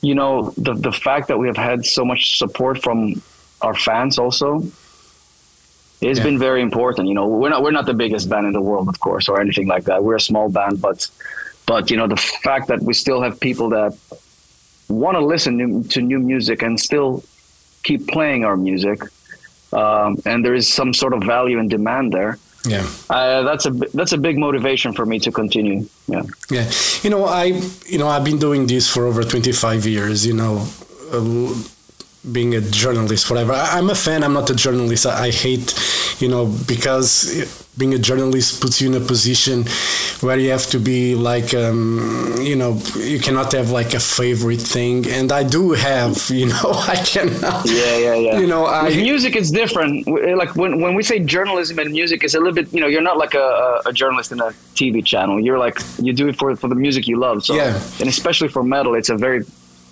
you 0.08 0.14
know, 0.14 0.52
the 0.66 0.74
the 0.74 0.92
fact 0.92 1.24
that 1.28 1.38
we 1.38 1.46
have 1.46 1.56
had 1.70 1.84
so 1.86 2.04
much 2.04 2.22
support 2.38 2.82
from 2.82 2.98
our 3.62 3.74
fans 3.74 4.18
also 4.18 4.62
it's 6.02 6.18
Yeah. 6.18 6.24
been 6.28 6.38
very 6.38 6.62
important. 6.62 7.08
You 7.08 7.14
know, 7.18 7.26
we're 7.40 7.50
not 7.54 7.60
we're 7.62 7.76
not 7.78 7.84
the 7.84 7.98
biggest 8.04 8.26
band 8.30 8.46
in 8.46 8.54
the 8.54 8.60
world, 8.70 8.88
of 8.88 8.98
course, 9.00 9.28
or 9.28 9.38
anything 9.44 9.66
like 9.74 9.84
that. 9.84 10.02
We're 10.02 10.16
a 10.16 10.26
small 10.30 10.48
band, 10.48 10.80
but 10.80 10.98
but 11.70 11.88
you 11.88 11.96
know, 11.96 12.08
the 12.08 12.22
fact 12.48 12.66
that 12.66 12.80
we 12.82 12.92
still 12.92 13.22
have 13.22 13.38
people 13.38 13.68
that 13.68 13.92
want 14.88 15.14
to 15.16 15.24
listen 15.24 15.56
new, 15.56 15.84
to 15.84 16.00
new 16.00 16.18
music 16.18 16.62
and 16.62 16.80
still 16.80 17.22
keep 17.84 18.08
playing 18.08 18.44
our 18.44 18.56
music, 18.56 18.98
um, 19.72 20.10
and 20.26 20.44
there 20.44 20.56
is 20.60 20.66
some 20.66 20.92
sort 20.92 21.12
of 21.12 21.22
value 21.22 21.60
and 21.60 21.70
demand 21.70 22.10
there. 22.10 22.40
Yeah. 22.66 22.84
Uh, 23.08 23.42
that's 23.42 23.66
a 23.66 23.70
that's 23.70 24.10
a 24.10 24.18
big 24.18 24.36
motivation 24.36 24.92
for 24.92 25.06
me 25.06 25.20
to 25.20 25.30
continue. 25.30 25.86
Yeah. 26.08 26.24
Yeah, 26.50 26.68
you 27.04 27.10
know, 27.10 27.24
I 27.24 27.44
you 27.86 27.98
know 28.00 28.08
I've 28.08 28.24
been 28.24 28.40
doing 28.40 28.66
this 28.66 28.90
for 28.92 29.06
over 29.06 29.22
twenty 29.22 29.52
five 29.52 29.86
years. 29.86 30.26
You 30.26 30.34
know, 30.34 30.66
uh, 31.12 31.54
being 32.32 32.54
a 32.56 32.60
journalist, 32.60 33.30
whatever. 33.30 33.52
I, 33.52 33.78
I'm 33.78 33.90
a 33.90 33.94
fan. 33.94 34.24
I'm 34.24 34.34
not 34.34 34.50
a 34.50 34.56
journalist. 34.56 35.06
I, 35.06 35.26
I 35.26 35.30
hate, 35.30 35.72
you 36.18 36.28
know, 36.28 36.46
because 36.66 37.59
being 37.78 37.94
a 37.94 37.98
journalist 37.98 38.60
puts 38.60 38.80
you 38.80 38.88
in 38.90 38.94
a 39.00 39.04
position 39.06 39.64
where 40.20 40.36
you 40.38 40.50
have 40.50 40.66
to 40.66 40.78
be 40.78 41.14
like, 41.14 41.54
um, 41.54 42.34
you 42.40 42.54
know, 42.56 42.78
you 42.96 43.18
cannot 43.20 43.52
have 43.52 43.70
like 43.70 43.94
a 43.94 44.00
favorite 44.00 44.60
thing. 44.60 45.06
And 45.08 45.32
I 45.32 45.44
do 45.44 45.70
have, 45.72 46.28
you 46.40 46.46
know, 46.46 46.72
I 46.74 46.96
cannot. 46.96 47.64
Yeah, 47.66 47.96
yeah, 47.96 48.14
yeah. 48.14 48.38
You 48.40 48.46
know, 48.46 48.66
I 48.66 48.88
music 48.90 49.34
is 49.36 49.50
different. 49.50 50.06
Like 50.06 50.54
when, 50.56 50.80
when 50.80 50.94
we 50.94 51.02
say 51.02 51.20
journalism 51.20 51.78
and 51.78 51.92
music, 51.92 52.22
it's 52.24 52.34
a 52.34 52.38
little 52.38 52.54
bit. 52.54 52.72
You 52.72 52.80
know, 52.80 52.86
you're 52.88 53.02
not 53.10 53.16
like 53.18 53.34
a, 53.34 53.38
a- 53.38 53.82
a 53.86 53.92
journalist 53.92 54.30
in 54.32 54.40
a 54.40 54.50
TV 54.74 55.02
channel. 55.04 55.40
You're 55.40 55.58
like 55.58 55.78
you 56.02 56.12
do 56.12 56.28
it 56.28 56.36
for 56.36 56.54
for 56.56 56.68
the 56.68 56.74
music 56.74 57.06
you 57.08 57.18
love. 57.18 57.44
So, 57.44 57.54
Yeah. 57.54 57.80
and 58.00 58.08
especially 58.08 58.48
for 58.48 58.62
metal, 58.62 58.94
it's 58.94 59.08
a 59.08 59.16
very 59.16 59.44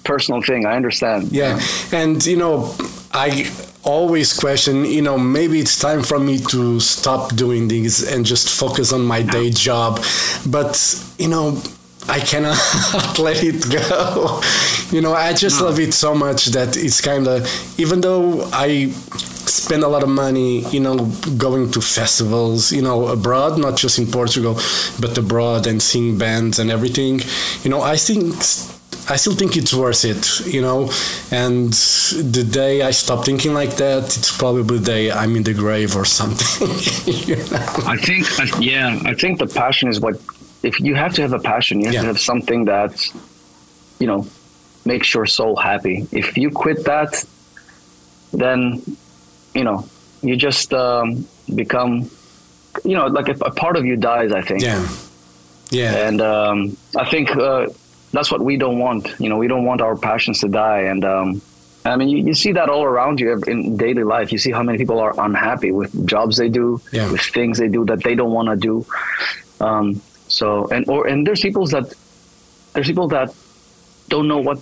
personal 0.04 0.42
thing. 0.42 0.66
I 0.66 0.76
understand. 0.76 1.32
Yeah, 1.32 1.58
and 1.92 2.24
you 2.26 2.36
know, 2.36 2.74
I 3.12 3.50
always 3.88 4.34
question, 4.34 4.84
you 4.84 5.00
know, 5.00 5.16
maybe 5.16 5.58
it's 5.58 5.78
time 5.78 6.02
for 6.02 6.20
me 6.20 6.38
to 6.38 6.78
stop 6.78 7.34
doing 7.34 7.68
these 7.68 8.06
and 8.06 8.26
just 8.26 8.60
focus 8.60 8.92
on 8.92 9.02
my 9.02 9.22
day 9.22 9.50
job. 9.50 10.04
But, 10.46 10.76
you 11.18 11.28
know, 11.28 11.60
I 12.06 12.20
cannot 12.20 12.58
let 13.18 13.42
it 13.42 13.64
go. 13.70 14.40
You 14.90 15.00
know, 15.00 15.14
I 15.14 15.32
just 15.32 15.60
love 15.60 15.80
it 15.80 15.94
so 15.94 16.14
much 16.14 16.46
that 16.46 16.76
it's 16.76 17.00
kind 17.00 17.26
of, 17.26 17.80
even 17.80 18.02
though 18.02 18.48
I 18.52 18.90
spend 18.90 19.82
a 19.82 19.88
lot 19.88 20.02
of 20.02 20.10
money, 20.10 20.68
you 20.68 20.80
know, 20.80 21.06
going 21.38 21.70
to 21.70 21.80
festivals, 21.80 22.70
you 22.70 22.82
know, 22.82 23.08
abroad, 23.08 23.58
not 23.58 23.76
just 23.78 23.98
in 23.98 24.06
Portugal, 24.06 24.54
but 25.00 25.16
abroad 25.16 25.66
and 25.66 25.82
seeing 25.82 26.18
bands 26.18 26.58
and 26.58 26.70
everything, 26.70 27.20
you 27.62 27.70
know, 27.70 27.80
I 27.80 27.96
think 27.96 28.34
I 29.10 29.16
still 29.16 29.34
think 29.34 29.56
it's 29.56 29.72
worth 29.72 30.04
it, 30.04 30.46
you 30.54 30.60
know. 30.60 30.90
And 31.30 31.72
the 31.72 32.44
day 32.44 32.82
I 32.82 32.90
stop 32.92 33.24
thinking 33.24 33.54
like 33.54 33.76
that, 33.76 34.04
it's 34.18 34.36
probably 34.36 34.78
the 34.78 34.84
day 34.84 35.10
I'm 35.10 35.34
in 35.36 35.42
the 35.44 35.54
grave 35.54 35.96
or 35.96 36.04
something. 36.04 36.68
you 37.28 37.36
know? 37.36 37.66
I 37.86 37.96
think, 37.96 38.26
yeah, 38.60 39.00
I 39.04 39.14
think 39.14 39.38
the 39.38 39.46
passion 39.46 39.88
is 39.88 40.00
what. 40.00 40.20
If 40.62 40.80
you 40.80 40.94
have 40.96 41.14
to 41.14 41.22
have 41.22 41.32
a 41.32 41.38
passion, 41.38 41.78
you 41.80 41.86
have 41.86 41.94
Yeah. 41.94 42.00
to 42.02 42.06
have 42.08 42.20
something 42.20 42.64
that, 42.66 42.92
you 44.00 44.06
know, 44.08 44.26
makes 44.84 45.14
your 45.14 45.24
soul 45.26 45.54
happy. 45.56 46.06
If 46.10 46.36
you 46.36 46.50
quit 46.50 46.84
that, 46.84 47.24
then, 48.32 48.82
you 49.54 49.64
know, 49.64 49.88
you 50.22 50.34
just 50.36 50.74
um, 50.74 51.26
become, 51.54 52.10
you 52.84 52.94
know, 52.96 53.06
like 53.06 53.28
a, 53.28 53.36
a 53.44 53.50
part 53.52 53.76
of 53.76 53.86
you 53.86 53.96
dies. 53.96 54.32
I 54.32 54.42
think. 54.42 54.62
Yeah, 54.62 54.86
yeah, 55.70 56.08
And 56.08 56.20
um, 56.20 56.76
I 56.96 57.08
think 57.08 57.30
uh, 57.36 57.68
that's 58.12 58.30
what 58.32 58.40
we 58.40 58.56
don't 58.56 58.78
want. 58.78 59.08
You 59.20 59.28
know, 59.28 59.36
we 59.38 59.48
don't 59.48 59.64
want 59.64 59.80
our 59.80 59.96
passions 59.96 60.40
to 60.40 60.48
die. 60.48 60.80
And 60.92 61.04
um, 61.04 61.42
I 61.84 61.96
mean, 61.96 62.08
you, 62.08 62.18
you 62.28 62.34
see 62.34 62.52
that 62.52 62.68
all 62.68 62.84
around 62.84 63.20
you 63.20 63.40
in 63.46 63.76
daily 63.76 64.04
life. 64.04 64.32
You 64.32 64.38
see 64.38 64.50
how 64.52 64.62
many 64.62 64.78
people 64.78 64.98
are 64.98 65.14
unhappy 65.18 65.72
with 65.72 65.90
jobs 66.06 66.36
they 66.36 66.48
do, 66.48 66.80
Yeah. 66.92 67.10
with 67.10 67.20
things 67.20 67.58
they 67.58 67.68
do 67.68 67.84
that 67.86 68.02
they 68.02 68.14
don't 68.14 68.32
want 68.32 68.48
to 68.48 68.56
do. 68.56 68.84
Um, 69.60 70.00
so 70.28 70.66
and 70.68 70.88
or 70.88 71.06
and 71.06 71.26
there's 71.26 71.40
people 71.40 71.66
that 71.68 71.92
there's 72.74 72.86
people 72.86 73.08
that 73.08 73.34
don't 74.08 74.28
know 74.28 74.38
what 74.38 74.58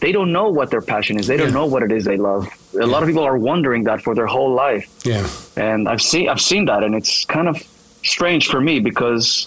they 0.00 0.10
don't 0.10 0.32
know 0.32 0.48
what 0.48 0.70
their 0.70 0.80
passion 0.80 1.18
is. 1.18 1.26
They 1.26 1.36
don't 1.36 1.48
Yeah. 1.48 1.54
know 1.60 1.66
what 1.66 1.82
it 1.82 1.92
is 1.92 2.04
they 2.04 2.16
love. 2.16 2.48
A 2.80 2.86
lot 2.86 3.02
of 3.02 3.08
people 3.08 3.22
are 3.24 3.36
wondering 3.36 3.84
that 3.84 4.00
for 4.02 4.14
their 4.14 4.26
whole 4.26 4.52
life 4.54 4.88
yeah, 5.04 5.26
and 5.56 5.88
I've 5.88 6.02
seen 6.02 6.28
I've 6.28 6.40
seen 6.40 6.64
that, 6.66 6.82
and 6.82 6.94
it's 6.94 7.24
kind 7.26 7.48
of 7.48 7.56
strange 8.02 8.48
for 8.48 8.60
me 8.60 8.80
because 8.80 9.46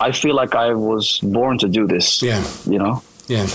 I 0.00 0.12
feel 0.12 0.34
like 0.34 0.54
I 0.54 0.74
was 0.74 1.18
born 1.22 1.58
to 1.58 1.68
do 1.68 1.86
this. 1.86 2.22
yeah. 2.22 2.44
You 2.66 2.78
know. 2.78 3.02
Yeah, 3.28 3.46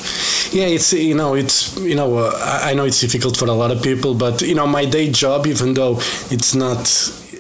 yeah. 0.52 0.66
It's 0.66 0.92
you 0.92 1.16
know, 1.16 1.34
it's 1.34 1.78
you 1.78 1.96
know, 1.96 2.18
uh, 2.18 2.60
I 2.62 2.74
know 2.74 2.84
it's 2.84 3.00
difficult 3.00 3.38
for 3.38 3.46
a 3.46 3.54
lot 3.54 3.72
of 3.72 3.82
people, 3.82 4.14
but 4.14 4.42
you 4.42 4.54
know, 4.54 4.68
my 4.68 4.84
day 4.84 5.10
job, 5.10 5.48
even 5.48 5.74
though 5.74 5.96
it's 6.30 6.54
not 6.54 6.84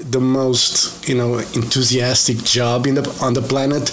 the 0.10 0.22
most 0.22 1.08
you 1.08 1.16
know 1.16 1.40
enthusiastic 1.40 2.38
job 2.38 2.88
in 2.88 2.96
the 2.96 3.20
on 3.22 3.34
the 3.34 3.42
planet, 3.42 3.90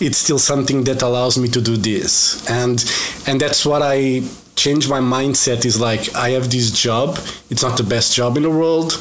it's 0.00 0.18
still 0.18 0.38
something 0.40 0.82
that 0.84 1.02
allows 1.02 1.38
me 1.38 1.48
to 1.48 1.60
do 1.60 1.76
this, 1.76 2.44
and 2.50 2.84
and 3.28 3.40
that's 3.40 3.64
what 3.64 3.82
I 3.82 4.22
change 4.56 4.88
my 4.88 5.00
mindset. 5.00 5.64
Is 5.64 5.80
like 5.80 6.12
I 6.16 6.30
have 6.30 6.50
this 6.50 6.72
job. 6.72 7.18
It's 7.50 7.62
not 7.62 7.76
the 7.76 7.84
best 7.84 8.16
job 8.16 8.36
in 8.36 8.42
the 8.42 8.50
world, 8.50 8.94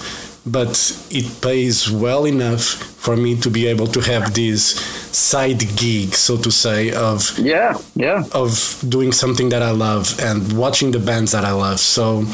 but 0.46 0.72
it 1.10 1.26
pays 1.42 1.90
well 1.92 2.26
enough 2.26 2.64
for 3.06 3.16
me 3.18 3.36
to 3.38 3.50
be 3.50 3.68
able 3.68 3.88
to 3.88 4.00
have 4.02 4.34
this 4.34 4.76
side 5.16 5.60
gig, 5.76 6.14
so 6.14 6.38
to 6.38 6.52
say, 6.52 6.92
of 6.94 7.38
Yeah. 7.40 7.78
Yeah. 7.96 8.24
of 8.32 8.84
doing 8.88 9.12
something 9.12 9.50
that 9.50 9.62
I 9.62 9.72
love 9.72 10.20
and 10.20 10.54
watching 10.58 10.92
the 10.92 11.00
bands 11.00 11.32
that 11.32 11.46
I 11.46 11.52
love. 11.52 11.80
So, 11.80 12.26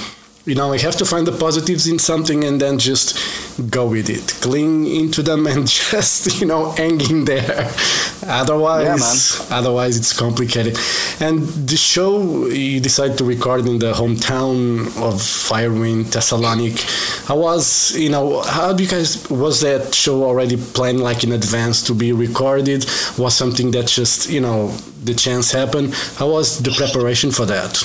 you 0.46 0.56
know, 0.56 0.74
I 0.74 0.80
have 0.80 0.96
to 0.98 1.06
find 1.06 1.28
the 1.28 1.32
positives 1.32 1.88
in 1.88 2.00
something 2.00 2.44
and 2.44 2.60
then 2.60 2.80
just 2.80 3.70
go 3.70 3.88
with 3.88 4.10
it, 4.10 4.42
cling 4.42 4.88
into 4.88 5.22
them 5.22 5.46
and 5.46 5.68
just, 5.92 6.40
you 6.40 6.48
know, 6.48 6.72
hang 6.72 7.00
in 7.02 7.26
there. 7.26 7.72
Otherwise, 8.24 9.50
otherwise 9.50 9.98
it's 9.98 10.14
complicated. 10.14 10.78
And 11.20 11.42
the 11.42 11.76
show 11.76 12.46
you 12.46 12.80
decided 12.80 13.18
to 13.18 13.24
record 13.24 13.66
in 13.66 13.80
the 13.80 13.94
hometown 13.94 14.86
of 14.98 15.16
Firewind, 15.16 16.12
Thessalonic. 16.12 16.80
How 17.26 17.40
was, 17.40 17.98
you 17.98 18.10
know, 18.10 18.42
how 18.42 18.74
do 18.74 18.84
you 18.84 18.90
guys, 18.90 19.28
was 19.28 19.62
that 19.62 19.96
show 19.96 20.24
already 20.24 20.56
planned 20.56 21.02
like 21.02 21.24
in 21.24 21.32
advance 21.32 21.82
to 21.88 21.96
be 21.96 22.12
recorded? 22.12 22.86
Was 23.18 23.36
something 23.36 23.72
that 23.72 23.88
just, 23.88 24.30
you 24.30 24.40
know, 24.40 24.68
the 25.04 25.16
chance 25.16 25.52
happened? 25.52 25.96
How 26.18 26.30
was 26.30 26.60
the 26.60 26.72
preparation 26.72 27.32
for 27.32 27.48
that? 27.48 27.84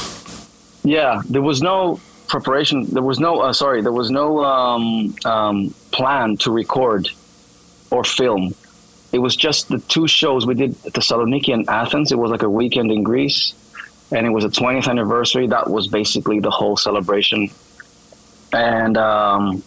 Yeah. 0.84 1.22
There 1.30 1.42
was 1.42 1.62
no 1.62 1.98
preparation. 2.28 2.87
There 2.87 3.02
was 3.02 3.18
no. 3.18 3.40
Uh, 3.40 3.52
sorry. 3.52 3.83
There 3.83 3.92
was 3.92 4.11
no 4.11 4.45
um, 4.45 5.14
um, 5.25 5.75
plan 5.92 6.37
to 6.38 6.50
record 6.50 7.09
or 7.90 8.04
film. 8.04 8.54
It 9.12 9.18
was 9.18 9.37
just 9.37 9.68
the 9.68 9.78
two 9.78 10.06
shows 10.06 10.47
we 10.47 10.54
did 10.54 10.71
at 10.85 10.92
Thessaloniki 10.92 11.54
and 11.54 11.68
Athens. 11.68 12.12
It 12.12 12.18
was 12.18 12.30
like 12.30 12.42
a 12.42 12.50
weekend 12.50 12.90
in 12.90 13.02
Greece, 13.02 13.54
and 14.12 14.26
it 14.26 14.30
was 14.30 14.45
a 14.45 14.49
20th 14.49 14.88
anniversary. 14.88 15.47
That 15.47 15.71
was 15.71 15.87
basically 15.87 16.40
the 16.40 16.50
whole 16.50 16.76
celebration, 16.76 17.49
and 18.52 18.97
um, 18.97 19.62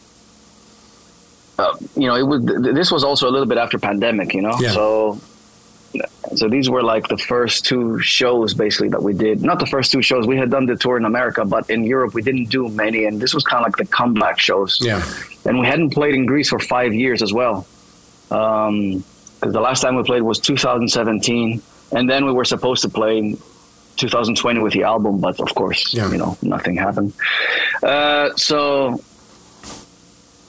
uh, 1.60 1.76
you 1.96 2.08
know, 2.08 2.16
it 2.16 2.24
was. 2.24 2.44
This 2.46 2.92
was 2.92 3.04
also 3.04 3.30
a 3.30 3.32
little 3.32 3.48
bit 3.48 3.58
after 3.58 3.78
pandemic, 3.78 4.34
you 4.34 4.42
know. 4.42 4.56
Yeah. 4.60 4.72
So, 4.72 5.20
so 6.36 6.48
these 6.48 6.70
were 6.70 6.84
like 6.84 7.08
the 7.08 7.18
first 7.18 7.66
two 7.66 8.00
shows 8.00 8.54
basically 8.54 8.90
that 8.90 9.02
we 9.02 9.14
did. 9.14 9.42
Not 9.42 9.60
the 9.60 9.66
first 9.66 9.92
two 9.92 10.02
shows. 10.02 10.28
We 10.28 10.38
had 10.38 10.50
done 10.52 10.66
the 10.68 10.76
tour 10.76 10.98
in 10.98 11.06
America, 11.06 11.44
but 11.46 11.70
in 11.70 11.84
Europe 11.84 12.14
we 12.14 12.22
didn't 12.22 12.50
do 12.50 12.70
many, 12.70 13.06
and 13.06 13.20
this 13.20 13.34
was 13.34 13.44
kind 13.44 13.64
of 13.64 13.68
like 13.68 13.78
the 13.78 13.86
comeback 13.86 14.40
shows 14.40 14.78
Yeah. 14.82 15.02
and 15.46 15.60
we 15.60 15.66
hadn't 15.66 15.92
played 15.92 16.14
in 16.16 16.26
Greece 16.26 16.50
for 16.50 16.60
five 16.60 16.94
years 16.94 17.22
as 17.22 17.34
well. 17.34 17.66
Because 18.30 19.54
the 19.54 19.62
last 19.62 19.82
time 19.82 19.96
we 19.96 20.04
played 20.04 20.22
was 20.22 20.40
2017, 20.40 21.62
and 21.94 22.10
then 22.10 22.26
we 22.26 22.32
were 22.32 22.46
supposed 22.46 22.82
to 22.84 22.90
play 22.90 23.18
in 23.18 23.38
2020 23.96 24.60
with 24.60 24.74
the 24.74 24.84
album, 24.84 25.20
but 25.20 25.40
of 25.40 25.54
course, 25.56 25.94
Yeah. 25.94 26.12
you 26.12 26.18
know, 26.18 26.38
nothing 26.42 26.76
happened. 26.78 27.14
Uh, 27.84 28.30
so, 28.36 29.00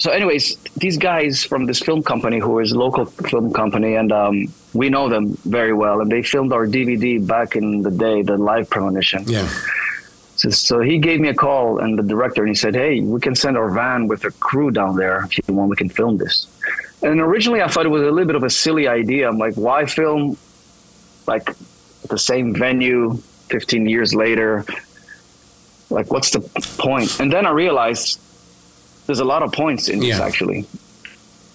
so 0.01 0.11
anyways, 0.11 0.57
these 0.79 0.97
guys 0.97 1.45
from 1.45 1.67
this 1.67 1.79
film 1.79 2.03
company, 2.03 2.39
who 2.39 2.59
is 2.59 2.73
a 2.73 2.79
local 2.79 3.05
film 3.05 3.53
company, 3.53 3.97
and 3.97 4.11
um, 4.11 4.47
we 4.73 4.89
know 4.89 5.11
them 5.11 5.37
very 5.45 5.75
well, 5.75 6.01
and 6.01 6.11
they 6.11 6.23
filmed 6.23 6.55
our 6.55 6.67
DVD 6.67 7.25
back 7.25 7.55
in 7.55 7.83
the 7.83 7.91
day, 7.91 8.23
the 8.23 8.39
live 8.39 8.71
premonition. 8.71 9.25
Yeah. 9.27 9.47
So, 10.37 10.49
so 10.49 10.81
he 10.81 10.97
gave 10.97 11.21
me 11.21 11.29
a 11.29 11.35
call 11.35 11.81
and 11.81 11.99
the 11.99 12.03
director, 12.03 12.41
and 12.41 12.49
he 12.49 12.55
said, 12.55 12.75
"Hey, 12.75 13.03
we 13.03 13.21
can 13.21 13.35
send 13.35 13.59
our 13.59 13.69
van 13.69 14.09
with 14.09 14.25
a 14.25 14.31
crew 14.31 14.71
down 14.71 14.97
there 14.97 15.27
if 15.27 15.47
you 15.47 15.53
want. 15.53 15.69
We 15.69 15.77
can 15.77 15.91
film 15.91 16.17
this." 16.17 16.47
And 17.03 17.21
originally, 17.21 17.61
I 17.61 17.69
thought 17.69 17.85
it 17.85 17.91
was 17.91 18.01
a 18.01 18.11
little 18.11 18.25
bit 18.25 18.37
of 18.37 18.43
a 18.43 18.49
silly 18.49 18.89
idea. 18.89 19.29
I'm 19.29 19.37
like, 19.37 19.57
"Why 19.57 19.85
film 19.85 20.39
like 21.27 21.55
the 22.09 22.17
same 22.17 22.55
venue 22.55 23.19
15 23.51 23.87
years 23.87 24.15
later? 24.15 24.65
Like, 25.91 26.11
what's 26.11 26.31
the 26.31 26.41
point?" 26.79 27.21
And 27.21 27.31
then 27.31 27.45
I 27.45 27.51
realized 27.51 28.19
there's 29.11 29.19
a 29.19 29.25
lot 29.25 29.43
of 29.43 29.51
points 29.53 29.89
in 29.89 29.99
this 29.99 30.21
actually. 30.21 30.65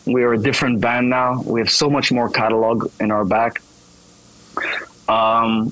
We 0.06 0.24
are 0.24 0.34
a 0.34 0.38
different 0.38 0.82
band 0.82 1.10
now. 1.10 1.42
We 1.44 1.62
have 1.62 1.72
so 1.72 1.90
much 1.90 2.12
more 2.12 2.30
catalog 2.30 2.92
in 3.00 3.12
our 3.12 3.24
back. 3.24 3.62
Um, 5.08 5.72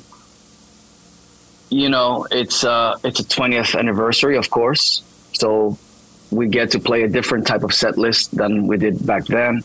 you 1.70 1.90
know, 1.90 2.26
it's 2.32 2.64
uh, 2.64 2.98
it's 3.04 3.20
a 3.20 3.24
20th 3.26 3.78
anniversary, 3.78 4.38
of 4.38 4.50
course. 4.50 5.04
So 5.34 5.78
we 6.32 6.48
get 6.48 6.72
to 6.72 6.80
play 6.80 7.04
a 7.04 7.10
different 7.10 7.46
type 7.46 7.64
of 7.64 7.74
set 7.74 7.98
list 7.98 8.34
than 8.36 8.66
we 8.66 8.78
did 8.78 9.06
back 9.06 9.26
then. 9.26 9.62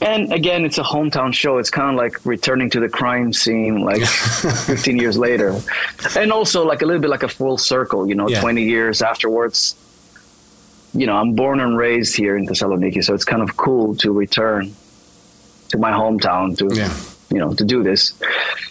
And 0.00 0.32
again, 0.32 0.64
it's 0.66 0.78
a 0.78 0.82
hometown 0.82 1.32
show. 1.32 1.56
It's 1.58 1.70
kind 1.70 1.90
of 1.90 1.96
like 1.96 2.14
returning 2.26 2.68
to 2.70 2.80
the 2.80 2.88
crime 2.90 3.32
scene, 3.32 3.80
like 3.80 4.02
15 4.66 4.98
years 4.98 5.16
later, 5.16 5.58
and 6.16 6.30
also 6.30 6.64
like 6.64 6.82
a 6.82 6.86
little 6.86 7.00
bit 7.00 7.10
like 7.10 7.24
a 7.24 7.28
full 7.40 7.56
circle. 7.56 8.06
You 8.06 8.14
know, 8.16 8.28
Yeah. 8.28 8.40
20 8.42 8.62
years 8.64 9.00
afterwards. 9.02 9.74
You 10.94 11.06
know, 11.06 11.16
I'm 11.16 11.34
born 11.34 11.60
and 11.60 11.76
raised 11.76 12.16
here 12.16 12.36
in 12.36 12.46
Thessaloniki, 12.46 13.04
so 13.04 13.14
it's 13.14 13.24
kind 13.24 13.42
of 13.42 13.56
cool 13.56 13.94
to 13.96 14.12
return 14.12 14.74
to 15.68 15.78
my 15.78 15.92
hometown 15.92 16.56
to 16.58 16.68
Yeah. 16.74 16.90
you 17.30 17.38
know 17.38 17.52
to 17.54 17.64
do 17.64 17.82
this. 17.82 18.14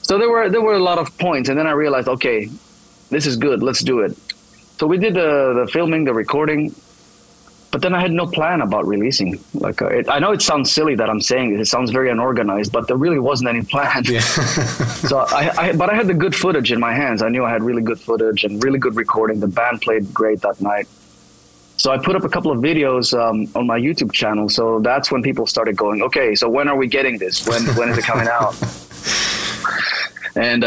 So 0.01 0.17
there 0.17 0.29
were 0.29 0.49
there 0.49 0.61
were 0.61 0.73
a 0.75 0.79
lot 0.89 0.97
of 0.97 1.15
points, 1.19 1.49
and 1.49 1.57
then 1.57 1.67
I 1.67 1.71
realized, 1.71 2.07
okay, 2.07 2.49
this 3.09 3.25
is 3.27 3.37
good. 3.37 3.61
Let's 3.63 3.83
do 3.83 3.99
it. 3.99 4.17
So 4.79 4.87
we 4.87 4.97
did 4.97 5.13
the 5.13 5.53
the 5.65 5.71
filming, 5.71 6.05
the 6.05 6.13
recording, 6.13 6.73
but 7.71 7.81
then 7.81 7.93
I 7.93 8.01
had 8.01 8.11
no 8.11 8.25
plan 8.25 8.61
about 8.61 8.87
releasing. 8.87 9.39
Like 9.53 9.81
uh, 9.81 9.87
it, 9.99 10.09
I 10.09 10.17
know 10.19 10.31
it 10.31 10.41
sounds 10.41 10.71
silly 10.71 10.95
that 10.95 11.09
I'm 11.09 11.21
saying 11.21 11.53
this. 11.57 11.67
It 11.67 11.71
sounds 11.71 11.91
very 11.91 12.09
unorganized, 12.09 12.71
but 12.71 12.87
there 12.87 12.97
really 12.97 13.19
wasn't 13.19 13.49
any 13.49 13.61
plan. 13.61 14.03
Yeah. 14.05 14.19
so 15.11 15.19
I, 15.19 15.51
I, 15.57 15.73
but 15.73 15.89
I 15.91 15.95
had 15.95 16.07
the 16.07 16.13
good 16.15 16.35
footage 16.35 16.71
in 16.71 16.79
my 16.79 16.93
hands. 16.93 17.21
I 17.21 17.29
knew 17.29 17.45
I 17.45 17.51
had 17.51 17.61
really 17.63 17.83
good 17.83 17.99
footage 17.99 18.43
and 18.43 18.63
really 18.63 18.79
good 18.79 18.95
recording. 18.95 19.39
The 19.39 19.47
band 19.59 19.81
played 19.81 20.11
great 20.13 20.41
that 20.41 20.59
night. 20.61 20.87
So 21.77 21.91
I 21.91 21.97
put 21.97 22.15
up 22.15 22.23
a 22.23 22.29
couple 22.29 22.51
of 22.51 22.57
videos 22.59 23.17
um, 23.17 23.47
on 23.55 23.67
my 23.67 23.79
YouTube 23.79 24.11
channel. 24.11 24.49
So 24.49 24.79
that's 24.79 25.11
when 25.11 25.21
people 25.21 25.45
started 25.45 25.77
going, 25.77 26.01
okay, 26.01 26.33
so 26.33 26.49
when 26.49 26.67
are 26.67 26.75
we 26.75 26.87
getting 26.87 27.17
this? 27.19 27.47
When 27.47 27.63
when 27.75 27.89
is 27.89 27.97
it 27.97 28.03
coming 28.03 28.27
out? 28.27 28.55
and 30.35 30.61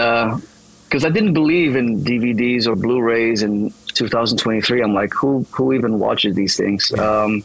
because 0.90 1.04
I 1.04 1.08
didn't 1.08 1.34
believe 1.34 1.76
in 1.76 2.02
DVDs 2.02 2.66
or 2.66 2.74
Blu-rays 2.76 3.42
in 3.42 3.72
2023, 3.94 4.82
I'm 4.82 4.94
like, 4.94 5.12
who 5.12 5.46
who 5.50 5.72
even 5.72 5.98
watches 5.98 6.34
these 6.34 6.56
things? 6.56 6.92
Um, 6.98 7.44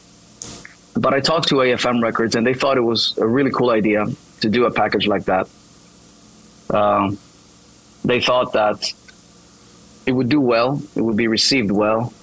but 0.96 1.14
I 1.14 1.20
talked 1.20 1.50
to 1.50 1.56
AFM 1.56 2.02
Records, 2.02 2.36
and 2.36 2.46
they 2.46 2.54
thought 2.54 2.78
it 2.78 2.82
was 2.82 3.18
a 3.18 3.28
really 3.28 3.52
cool 3.52 3.72
idea 3.72 4.06
to 4.42 4.50
do 4.50 4.66
a 4.66 4.72
package 4.72 5.08
like 5.08 5.26
that. 5.26 5.48
Um, 6.74 7.18
they 8.04 8.22
thought 8.22 8.54
that 8.54 8.94
it 10.06 10.12
would 10.12 10.30
do 10.30 10.40
well, 10.40 10.82
it 10.96 11.02
would 11.02 11.18
be 11.18 11.28
received 11.28 11.72
well. 11.72 12.14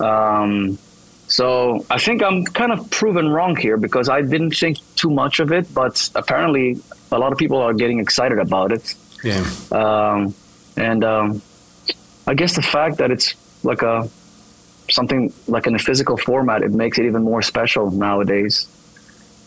Um, 0.00 0.78
so 1.28 1.84
I 1.90 1.98
think 1.98 2.22
I'm 2.22 2.44
kind 2.44 2.72
of 2.72 2.90
proven 2.90 3.28
wrong 3.28 3.54
here 3.54 3.76
because 3.76 4.08
I 4.08 4.22
didn't 4.22 4.52
think 4.52 4.78
too 4.96 5.10
much 5.10 5.40
of 5.40 5.52
it, 5.52 5.72
but 5.74 6.10
apparently 6.14 6.80
a 7.12 7.18
lot 7.18 7.32
of 7.32 7.38
people 7.38 7.58
are 7.58 7.74
getting 7.74 8.00
excited 8.00 8.38
about 8.38 8.72
it. 8.72 8.94
yeah. 9.22 9.44
Um, 9.70 10.34
and 10.76 11.04
um, 11.04 11.42
I 12.26 12.34
guess 12.34 12.56
the 12.56 12.62
fact 12.62 12.98
that 12.98 13.10
it's 13.10 13.34
like 13.64 13.82
a 13.82 14.08
something 14.90 15.32
like 15.46 15.66
in 15.66 15.74
a 15.74 15.78
physical 15.78 16.16
format, 16.16 16.62
it 16.62 16.72
makes 16.72 16.98
it 16.98 17.04
even 17.04 17.22
more 17.22 17.42
special 17.42 17.90
nowadays. 17.90 18.66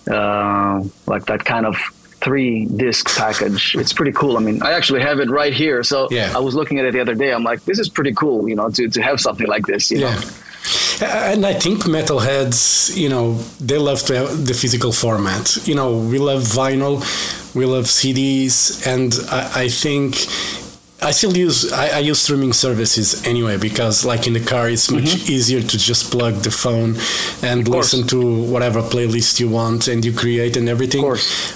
Uh, 0.10 0.84
like 1.08 1.26
that 1.26 1.46
kind 1.46 1.66
of 1.66 1.76
three 2.22 2.66
disc 2.66 3.08
package. 3.18 3.76
It's 3.76 3.94
pretty 3.94 4.12
cool. 4.12 4.38
I 4.38 4.42
mean, 4.42 4.62
I 4.62 4.72
actually 4.74 5.02
have 5.02 5.20
it 5.20 5.30
right 5.30 5.54
here. 5.54 5.84
So 5.84 6.08
Yeah. 6.12 6.32
I 6.36 6.40
was 6.40 6.54
looking 6.56 6.80
at 6.80 6.86
it 6.86 6.94
the 6.94 7.02
other 7.02 7.16
day. 7.16 7.32
I'm 7.34 7.44
like, 7.44 7.64
this 7.66 7.80
is 7.80 7.90
pretty 7.90 8.14
cool, 8.14 8.48
you 8.48 8.56
know, 8.56 8.70
to, 8.70 8.88
to 8.90 9.02
have 9.02 9.20
something 9.20 9.48
like 9.48 9.66
this, 9.66 9.92
you 9.92 10.00
Yeah. 10.00 10.14
know. 10.16 10.22
And 11.04 11.46
I 11.48 11.54
think 11.56 11.80
metalheads, 11.86 12.96
you 12.96 13.10
know, 13.10 13.34
they 13.60 13.80
love 13.80 14.02
to 14.04 14.16
have 14.16 14.46
the 14.46 14.54
physical 14.54 14.92
format. 14.92 15.58
You 15.68 15.74
know, 15.76 15.98
we 15.98 16.20
love 16.20 16.44
vinyl, 16.44 17.02
we 17.56 17.66
love 17.66 17.86
CDs, 17.86 18.86
and 18.86 19.12
I, 19.32 19.64
I 19.64 19.70
think 19.70 20.16
I 21.04 21.12
still 21.12 21.36
use 21.36 21.72
I, 21.74 21.98
I 21.98 22.00
use 22.00 22.20
streaming 22.20 22.54
services 22.54 23.26
anyway 23.26 23.58
because, 23.58 24.06
like 24.06 24.28
in 24.28 24.34
the 24.34 24.40
car, 24.40 24.70
it's 24.70 24.92
much 24.92 25.28
easier 25.30 25.60
to 25.62 25.78
just 25.78 26.12
plug 26.12 26.36
the 26.36 26.52
phone 26.52 26.96
and 27.42 27.68
listen 27.68 28.06
to 28.08 28.44
whatever 28.44 28.82
playlist 28.82 29.40
you 29.40 29.50
want 29.50 29.88
and 29.88 30.06
you 30.06 30.14
create 30.14 30.58
and 30.58 30.70
everything. 30.70 31.02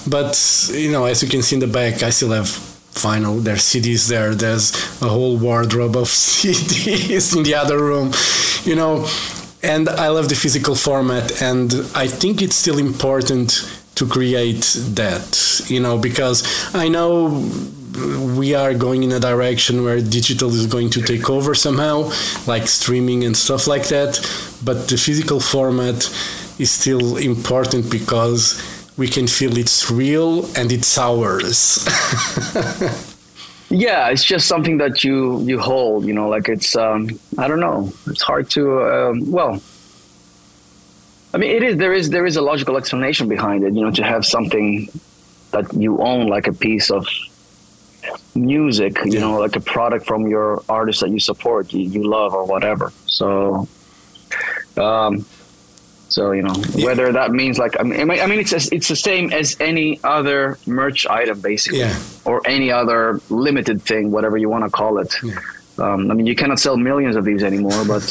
But 0.08 0.70
you 0.74 0.92
know, 0.92 1.06
as 1.06 1.22
you 1.22 1.30
can 1.30 1.44
see 1.44 1.58
in 1.58 1.60
the 1.60 1.68
back, 1.68 2.02
I 2.02 2.10
still 2.10 2.32
have 2.32 2.48
vinyl. 2.96 3.44
There's 3.44 3.62
CDs 3.62 4.10
there. 4.10 4.34
There's 4.34 4.74
a 5.02 5.08
whole 5.10 5.38
wardrobe 5.38 5.96
of 5.96 6.08
CDs 6.08 7.36
in 7.38 7.44
the 7.44 7.54
other 7.54 7.78
room. 7.78 8.14
You 8.64 8.76
know, 8.76 9.08
and 9.62 9.90
I 9.90 10.08
love 10.08 10.28
the 10.30 10.36
physical 10.36 10.74
format, 10.74 11.42
and 11.42 11.72
I 11.94 12.08
think 12.08 12.42
it's 12.42 12.56
still 12.56 12.80
important 12.80 13.70
to 13.94 14.08
create 14.08 14.76
that. 14.96 15.62
You 15.68 15.82
know, 15.82 16.00
because 16.00 16.44
I 16.74 16.88
know 16.88 17.44
we 18.36 18.54
are 18.54 18.74
going 18.74 19.04
in 19.04 19.12
a 19.12 19.20
direction 19.20 19.84
where 19.84 20.02
digital 20.02 20.50
is 20.50 20.68
going 20.68 20.90
to 20.92 21.02
take 21.02 21.30
over 21.30 21.56
somehow, 21.56 22.12
like 22.48 22.68
streaming 22.68 23.24
and 23.24 23.36
stuff 23.36 23.68
like 23.68 23.88
that. 23.88 24.20
But 24.64 24.88
the 24.88 24.98
physical 24.98 25.40
format 25.40 26.10
is 26.60 26.72
still 26.72 27.18
important 27.18 27.92
because 27.92 28.62
we 28.98 29.08
can 29.08 29.28
feel 29.28 29.58
it's 29.58 29.92
real 29.92 30.46
and 30.56 30.72
it's 30.72 30.98
ours. 30.98 31.86
Yeah, 33.70 34.10
it's 34.10 34.24
just 34.24 34.48
something 34.48 34.78
that 34.78 35.04
you 35.04 35.42
you 35.42 35.60
hold, 35.60 36.06
you 36.06 36.14
know, 36.14 36.30
like 36.30 36.48
it's 36.50 36.76
um 36.76 37.10
I 37.38 37.48
don't 37.48 37.60
know. 37.60 37.92
It's 38.08 38.22
hard 38.22 38.50
to 38.52 38.84
um, 38.84 39.32
well 39.32 39.62
I 41.34 41.38
mean 41.38 41.52
it 41.52 41.64
is 41.64 41.78
there 41.78 41.94
is 41.94 42.10
there 42.12 42.26
is 42.26 42.36
a 42.38 42.42
logical 42.42 42.78
explanation 42.78 43.28
behind 43.28 43.64
it, 43.64 43.74
you 43.74 43.82
know, 43.82 43.92
to 43.92 44.04
have 44.04 44.26
something 44.26 44.88
that 45.52 45.74
you 45.74 45.98
own 46.00 46.28
like 46.28 46.48
a 46.48 46.54
piece 46.54 46.92
of 46.92 47.08
music, 48.36 48.98
you 49.06 49.14
Yeah. 49.14 49.20
know, 49.22 49.40
like 49.40 49.56
a 49.56 49.60
product 49.62 50.06
from 50.06 50.28
your 50.28 50.62
artist 50.70 51.00
that 51.02 51.10
you 51.10 51.20
support, 51.20 51.74
you, 51.74 51.82
you 51.96 52.04
love 52.04 52.34
or 52.34 52.46
whatever. 52.46 52.92
So 53.06 53.68
um 54.78 55.26
so 56.10 56.32
you 56.32 56.42
know 56.44 56.54
Yeah. 56.76 56.86
whether 56.86 57.12
that 57.12 57.32
means 57.32 57.58
like 57.58 57.76
I 57.80 57.84
mean, 57.84 58.10
I 58.12 58.26
mean- 58.28 58.40
it's 58.40 58.54
as- 58.54 58.70
it's 58.72 58.88
the 58.88 58.96
same 58.96 59.32
as 59.32 59.56
any 59.60 60.00
other 60.04 60.58
merch 60.68 61.06
item 61.08 61.40
basically 61.42 61.80
Yeah. 61.80 61.96
or 62.26 62.42
any 62.46 62.72
other 62.72 63.20
limited 63.30 63.82
thing, 63.82 64.12
whatever 64.12 64.38
you 64.38 64.50
want 64.50 64.64
to 64.66 64.70
call 64.70 64.98
it. 65.00 65.14
Yeah. 65.24 65.36
Um, 65.78 66.10
I 66.10 66.14
mean, 66.14 66.26
you 66.26 66.36
cannot 66.36 66.60
sell 66.60 66.78
millions 66.78 67.16
of 67.16 67.26
these 67.26 67.44
anymore, 67.44 67.84
but 67.86 68.06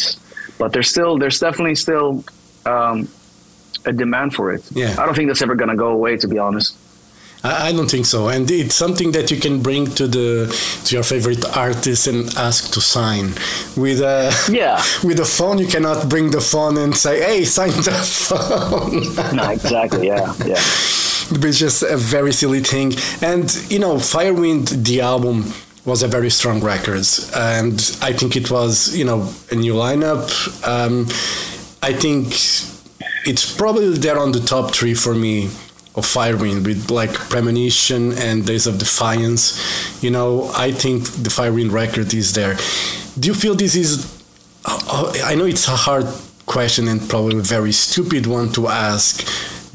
but 0.59 0.73
there's 0.73 0.89
still 0.91 1.19
there's 1.19 1.39
definitely 1.41 1.75
still 1.77 2.25
um, 2.67 3.09
a 3.87 3.93
demand 3.93 4.35
for 4.35 4.53
it. 4.53 4.63
Yeah. 4.73 4.95
I 4.99 5.05
don't 5.05 5.15
think 5.15 5.29
that's 5.29 5.43
ever 5.43 5.55
gonna 5.55 5.77
go 5.77 5.89
away, 5.89 6.17
to 6.17 6.29
be 6.29 6.39
honest. 6.39 6.77
I 7.45 7.69
I 7.69 7.73
don't 7.73 7.91
think 7.91 8.07
so, 8.07 8.29
and 8.29 8.51
it's 8.51 8.75
something 8.75 9.13
that 9.13 9.31
you 9.31 9.39
can 9.39 9.61
bring 9.63 9.87
to 9.99 10.07
the 10.07 10.29
to 10.87 10.95
your 10.97 11.05
favorite 11.05 11.45
artist 11.57 12.07
and 12.07 12.35
ask 12.37 12.73
to 12.73 12.81
sign. 12.81 13.27
With 13.77 14.01
a 14.01 14.33
Yeah. 14.51 14.83
with 15.05 15.21
a 15.21 15.25
phone, 15.25 15.59
you 15.59 15.67
cannot 15.67 16.09
bring 16.09 16.31
the 16.31 16.41
phone 16.41 16.77
and 16.79 16.97
say, 16.97 17.21
"Hey, 17.23 17.45
sign 17.45 17.71
the 17.71 17.93
phone." 18.29 19.37
No, 19.37 19.51
exactly. 19.51 20.07
Yeah, 20.07 20.33
yeah. 20.47 20.59
it's 21.47 21.59
just 21.59 21.83
a 21.83 21.97
very 21.97 22.33
silly 22.33 22.61
thing. 22.61 22.93
And 23.23 23.47
you 23.69 23.79
know, 23.79 23.97
Firewind, 23.97 24.85
the 24.85 25.01
album 25.03 25.53
was 25.85 26.03
a 26.03 26.09
very 26.09 26.31
strong 26.31 26.63
record, 26.63 27.07
and 27.35 27.79
I 28.01 28.13
think 28.15 28.37
it 28.37 28.51
was 28.51 28.97
you 28.97 29.05
know 29.05 29.29
a 29.51 29.55
new 29.55 29.75
lineup. 29.75 30.25
Um, 30.67 31.07
I 31.83 31.93
think 31.93 32.33
it's 33.27 33.45
probably 33.57 33.91
there 33.99 34.19
on 34.19 34.33
the 34.33 34.41
top 34.41 34.75
three 34.75 34.95
for 34.95 35.15
me 35.15 35.51
of 35.97 36.05
Firewind 36.05 36.67
with 36.67 36.91
like 36.91 37.13
Premonition 37.13 38.13
and 38.15 38.45
Days 38.45 38.67
of 38.67 38.79
Defiance. 38.79 40.03
You 40.03 40.11
know, 40.11 40.51
I 40.55 40.73
think 40.73 41.05
the 41.05 41.31
Firewind 41.31 41.71
record 41.73 42.13
is 42.13 42.35
there. 42.35 42.57
Do 43.19 43.29
you 43.29 43.35
feel 43.35 43.55
this 43.55 43.77
is? 43.77 44.13
I 44.67 45.35
know 45.35 45.45
it's 45.45 45.69
a 45.69 45.77
hard 45.77 46.07
question 46.47 46.89
and 46.89 47.09
probably 47.09 47.39
a 47.39 47.43
very 47.43 47.73
stupid 47.73 48.27
one 48.27 48.51
to 48.53 48.69
ask, 48.69 49.25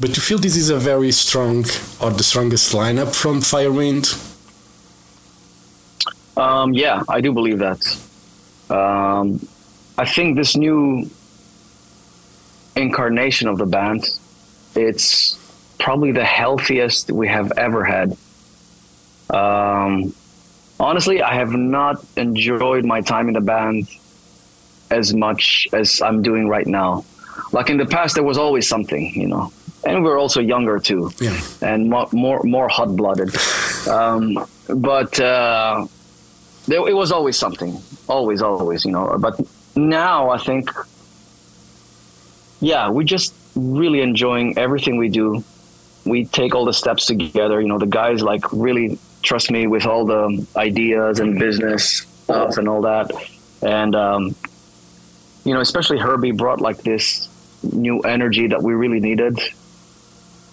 but 0.00 0.10
do 0.10 0.16
you 0.16 0.22
feel 0.22 0.38
this 0.38 0.56
is 0.56 0.70
a 0.70 0.78
very 0.78 1.12
strong 1.12 1.64
or 2.00 2.10
the 2.10 2.22
strongest 2.22 2.72
lineup 2.74 3.14
from 3.14 3.40
Firewind? 3.40 4.26
Um, 6.36 6.72
yeah, 6.72 7.02
I 7.08 7.20
do 7.20 7.32
believe 7.32 7.58
that. 7.58 7.80
Um, 8.68 9.46
I 9.98 10.04
think 10.04 10.36
this 10.36 10.56
new 10.56 11.08
incarnation 12.76 13.48
of 13.48 13.58
the 13.58 13.66
band, 13.66 14.04
it's 14.74 15.39
probably 15.80 16.12
the 16.12 16.24
healthiest 16.24 17.10
we 17.10 17.26
have 17.28 17.50
ever 17.58 17.82
had. 17.84 18.16
Um, 19.30 20.14
honestly, 20.78 21.22
I 21.22 21.34
have 21.34 21.52
not 21.52 22.04
enjoyed 22.16 22.84
my 22.84 23.00
time 23.00 23.26
in 23.28 23.34
the 23.34 23.40
band 23.40 23.88
as 24.90 25.12
much 25.14 25.66
as 25.72 26.00
I'm 26.02 26.22
doing 26.22 26.48
right 26.48 26.66
now. 26.66 27.04
Like 27.52 27.70
in 27.70 27.78
the 27.78 27.86
past, 27.86 28.14
there 28.14 28.24
was 28.24 28.38
always 28.38 28.68
something, 28.68 29.12
you 29.14 29.26
know, 29.26 29.52
and 29.84 30.04
we 30.04 30.10
are 30.10 30.18
also 30.18 30.40
younger 30.40 30.78
too 30.78 31.10
Yeah. 31.20 31.40
and 31.62 31.88
more 31.88 32.08
more, 32.12 32.40
more 32.44 32.68
hot 32.68 32.94
blooded. 32.96 33.34
Um, 33.88 34.38
but 34.68 35.18
uh, 35.18 35.86
there, 36.66 36.86
it 36.88 36.94
was 36.94 37.10
always 37.12 37.36
something, 37.38 37.80
always, 38.08 38.42
always, 38.42 38.84
you 38.84 38.92
know. 38.92 39.16
But 39.18 39.40
now 39.76 40.28
I 40.30 40.38
think, 40.38 40.70
yeah, 42.60 42.90
we're 42.90 43.04
just 43.16 43.32
really 43.54 44.00
enjoying 44.02 44.58
everything 44.58 44.98
we 44.98 45.08
do. 45.08 45.42
We 46.04 46.24
take 46.24 46.54
all 46.54 46.64
the 46.64 46.72
steps 46.72 47.06
together. 47.06 47.60
You 47.60 47.68
know, 47.68 47.78
the 47.78 47.86
guys 47.86 48.22
like 48.22 48.44
really 48.52 48.98
trust 49.22 49.50
me 49.50 49.66
with 49.66 49.86
all 49.86 50.04
the 50.06 50.46
ideas 50.56 51.20
and 51.20 51.38
business 51.38 52.06
stuff 52.24 52.56
and 52.56 52.68
all 52.68 52.82
that. 52.82 53.10
And 53.62 53.94
um, 53.94 54.34
you 55.44 55.52
know, 55.54 55.60
especially 55.60 55.98
Herbie 55.98 56.32
brought 56.32 56.60
like 56.60 56.78
this 56.78 57.28
new 57.62 58.00
energy 58.00 58.46
that 58.48 58.62
we 58.62 58.72
really 58.74 59.00
needed. 59.00 59.38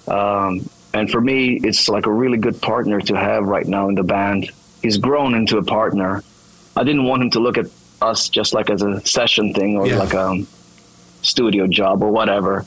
Um, 0.07 0.69
and 0.93 1.09
for 1.09 1.21
me, 1.21 1.59
it's 1.63 1.89
like 1.89 2.05
a 2.05 2.11
really 2.11 2.37
good 2.37 2.61
partner 2.61 2.99
to 3.01 3.15
have 3.15 3.45
right 3.45 3.65
now 3.67 3.89
in 3.89 3.95
the 3.95 4.03
band. 4.03 4.49
He's 4.81 4.97
grown 4.97 5.33
into 5.33 5.57
a 5.57 5.63
partner. 5.63 6.23
I 6.75 6.83
didn't 6.83 7.05
want 7.05 7.23
him 7.23 7.29
to 7.31 7.39
look 7.39 7.57
at 7.57 7.65
us 8.01 8.29
just 8.29 8.53
like 8.53 8.69
as 8.69 8.81
a 8.81 9.01
session 9.05 9.53
thing 9.53 9.75
or 9.77 9.87
Yeah. 9.87 9.97
like 9.99 10.13
a 10.13 10.43
studio 11.21 11.67
job 11.67 12.01
or 12.03 12.11
whatever. 12.11 12.65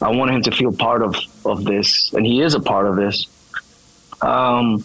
I 0.00 0.10
wanted 0.10 0.34
him 0.36 0.42
to 0.42 0.50
feel 0.50 0.72
part 0.72 1.02
of, 1.02 1.14
of 1.44 1.64
this, 1.64 2.12
and 2.12 2.24
he 2.26 2.40
is 2.42 2.54
a 2.54 2.60
part 2.60 2.86
of 2.86 2.96
this. 2.96 3.26
Um, 4.20 4.82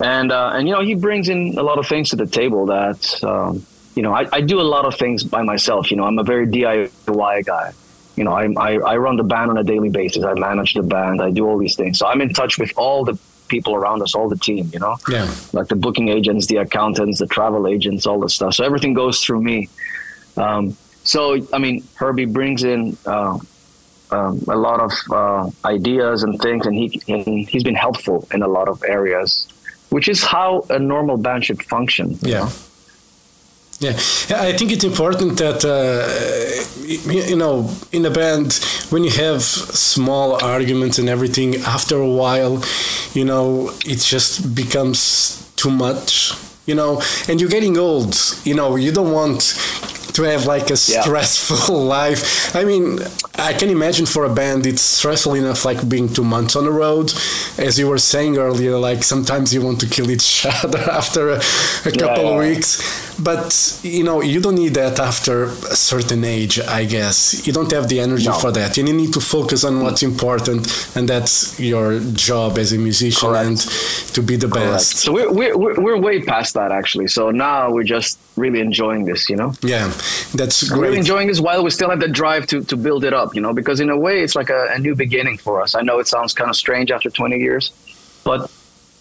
and 0.00 0.32
uh, 0.32 0.52
and 0.54 0.66
you 0.68 0.74
know 0.74 0.82
he 0.82 0.94
brings 0.94 1.28
in 1.28 1.56
a 1.58 1.62
lot 1.62 1.78
of 1.78 1.86
things 1.86 2.10
to 2.10 2.16
the 2.16 2.26
table 2.26 2.66
that 2.66 3.22
um, 3.22 3.64
you 3.94 4.02
know 4.02 4.12
I, 4.12 4.26
I 4.32 4.40
do 4.40 4.60
a 4.60 4.62
lot 4.74 4.84
of 4.84 4.96
things 4.96 5.22
by 5.24 5.42
myself. 5.42 5.90
You 5.90 5.96
know 5.96 6.04
I'm 6.04 6.18
a 6.18 6.24
very 6.24 6.46
DIY 6.46 7.44
guy. 7.46 7.72
You 8.16 8.24
know 8.24 8.32
I, 8.32 8.46
I 8.58 8.72
I 8.92 8.96
run 8.96 9.16
the 9.16 9.22
band 9.24 9.50
on 9.50 9.58
a 9.58 9.64
daily 9.64 9.90
basis. 9.90 10.24
I 10.24 10.34
manage 10.34 10.74
the 10.74 10.82
band. 10.82 11.22
I 11.22 11.30
do 11.30 11.46
all 11.46 11.58
these 11.58 11.76
things. 11.76 11.98
So 11.98 12.06
I'm 12.06 12.20
in 12.20 12.32
touch 12.32 12.58
with 12.58 12.72
all 12.76 13.04
the 13.04 13.18
people 13.48 13.74
around 13.74 14.02
us, 14.02 14.14
all 14.14 14.28
the 14.28 14.36
team. 14.38 14.70
You 14.72 14.80
know 14.80 14.96
Yeah. 15.08 15.32
like 15.52 15.68
the 15.68 15.76
booking 15.76 16.08
agents, 16.08 16.46
the 16.46 16.56
accountants, 16.56 17.18
the 17.20 17.26
travel 17.26 17.66
agents, 17.68 18.06
all 18.06 18.18
this 18.20 18.34
stuff. 18.34 18.54
So 18.54 18.64
everything 18.64 18.94
goes 18.94 19.20
through 19.22 19.42
me. 19.42 19.68
Um, 20.36 20.76
so 21.04 21.46
I 21.52 21.58
mean, 21.58 21.84
Herbie 21.94 22.24
brings 22.26 22.64
in 22.64 22.96
uh, 23.06 23.38
um, 24.12 24.42
a 24.48 24.56
lot 24.56 24.80
of 24.80 24.92
uh, 25.10 25.50
ideas 25.64 26.22
and 26.22 26.38
things, 26.40 26.66
and 26.66 26.74
he 26.74 27.02
and 27.08 27.48
he's 27.48 27.64
been 27.64 27.74
helpful 27.74 28.26
in 28.32 28.42
a 28.42 28.48
lot 28.48 28.68
of 28.68 28.82
areas, 28.86 29.48
which 29.90 30.08
is 30.08 30.22
how 30.22 30.64
a 30.70 30.78
normal 30.78 31.16
band 31.16 31.44
should 31.44 31.62
function. 31.62 32.18
Yeah. 32.20 32.40
know? 32.40 32.48
Yeah, 33.80 33.96
I 34.30 34.52
think 34.52 34.70
it's 34.70 34.84
important 34.84 35.38
that 35.38 35.64
uh, 35.64 36.06
you 37.32 37.36
know 37.36 37.68
in 37.90 38.06
a 38.06 38.10
band 38.10 38.60
when 38.90 39.02
you 39.02 39.10
have 39.10 39.42
small 39.42 40.42
arguments 40.44 40.98
and 41.00 41.08
everything, 41.08 41.56
after 41.56 41.96
a 41.96 42.08
while, 42.08 42.62
you 43.12 43.24
know 43.24 43.70
it 43.84 43.98
just 43.98 44.54
becomes 44.54 45.50
too 45.56 45.70
much. 45.70 46.32
You 46.64 46.76
know, 46.76 47.02
and 47.28 47.40
you're 47.40 47.50
getting 47.50 47.76
old. 47.76 48.14
You 48.44 48.54
know, 48.54 48.76
you 48.76 48.92
don't 48.92 49.10
want 49.10 49.40
to 50.14 50.22
have 50.22 50.46
like 50.46 50.66
a 50.70 50.78
Yeah. 50.86 51.02
stressful 51.02 51.82
life. 51.98 52.54
I 52.54 52.64
mean, 52.64 52.98
I 53.38 53.52
can 53.54 53.70
imagine 53.70 54.06
for 54.06 54.24
a 54.24 54.32
band 54.34 54.66
it's 54.66 54.82
stressful 54.82 55.34
enough 55.34 55.64
like 55.64 55.88
being 55.88 56.08
two 56.12 56.24
months 56.24 56.54
on 56.56 56.64
the 56.64 56.70
road. 56.70 57.12
As 57.58 57.78
you 57.78 57.88
were 57.88 57.98
saying 57.98 58.36
earlier, 58.38 58.76
like 58.78 59.02
sometimes 59.04 59.52
you 59.54 59.62
want 59.62 59.80
to 59.80 59.86
kill 59.86 60.10
each 60.10 60.46
other 60.64 60.78
after 61.00 61.30
a, 61.30 61.40
a 61.86 61.92
couple 61.92 62.26
of 62.28 62.34
yeah. 62.42 62.48
weeks. 62.48 62.70
But 63.18 63.78
you 63.82 64.04
know, 64.04 64.20
you 64.22 64.40
don't 64.40 64.56
need 64.56 64.74
that 64.74 64.98
after 64.98 65.44
a 65.44 65.76
certain 65.76 66.24
age, 66.24 66.58
I 66.60 66.84
guess. 66.84 67.46
You 67.46 67.52
don't 67.52 67.70
have 67.72 67.88
the 67.88 68.00
energy 68.00 68.26
No. 68.26 68.32
for 68.34 68.50
that. 68.52 68.76
You 68.76 68.82
need 68.84 69.12
to 69.12 69.20
focus 69.20 69.64
on 69.64 69.82
what's 69.82 70.02
important, 70.02 70.66
and 70.96 71.08
that's 71.08 71.58
your 71.60 72.00
job 72.14 72.58
as 72.58 72.72
a 72.72 72.78
musician 72.78 73.28
Correct. 73.28 73.46
and 73.46 73.58
to 74.14 74.22
be 74.22 74.36
the 74.36 74.48
Correct. 74.48 74.72
best. 74.72 74.96
So 75.04 75.12
we're, 75.12 75.30
we're 75.30 75.56
we're 75.56 75.80
we're 75.80 75.98
way 75.98 76.22
past 76.22 76.54
that 76.54 76.72
actually. 76.72 77.06
So 77.08 77.30
now 77.30 77.70
we're 77.70 77.84
just 77.96 78.18
really 78.36 78.60
enjoying 78.60 79.04
this. 79.04 79.28
You 79.28 79.36
know. 79.36 79.52
Yeah, 79.62 79.88
that's 80.34 80.70
I'm 80.70 80.80
really 80.80 80.98
enjoying 80.98 81.28
this 81.28 81.40
while 81.40 81.62
we 81.62 81.70
still 81.70 81.90
have 81.90 82.00
the 82.00 82.08
drive 82.08 82.46
to, 82.48 82.62
to 82.64 82.76
build 82.76 83.04
it 83.04 83.12
up, 83.12 83.34
you 83.34 83.40
know, 83.40 83.52
because 83.52 83.80
in 83.80 83.90
a 83.90 83.98
way 83.98 84.22
it's 84.22 84.34
like 84.34 84.50
a, 84.50 84.68
a 84.70 84.78
new 84.78 84.94
beginning 84.94 85.38
for 85.38 85.60
us. 85.60 85.74
I 85.74 85.82
know 85.82 85.98
it 85.98 86.08
sounds 86.08 86.32
kind 86.32 86.50
of 86.50 86.56
strange 86.56 86.90
after 86.90 87.10
20 87.10 87.36
years, 87.36 87.72
but 88.24 88.50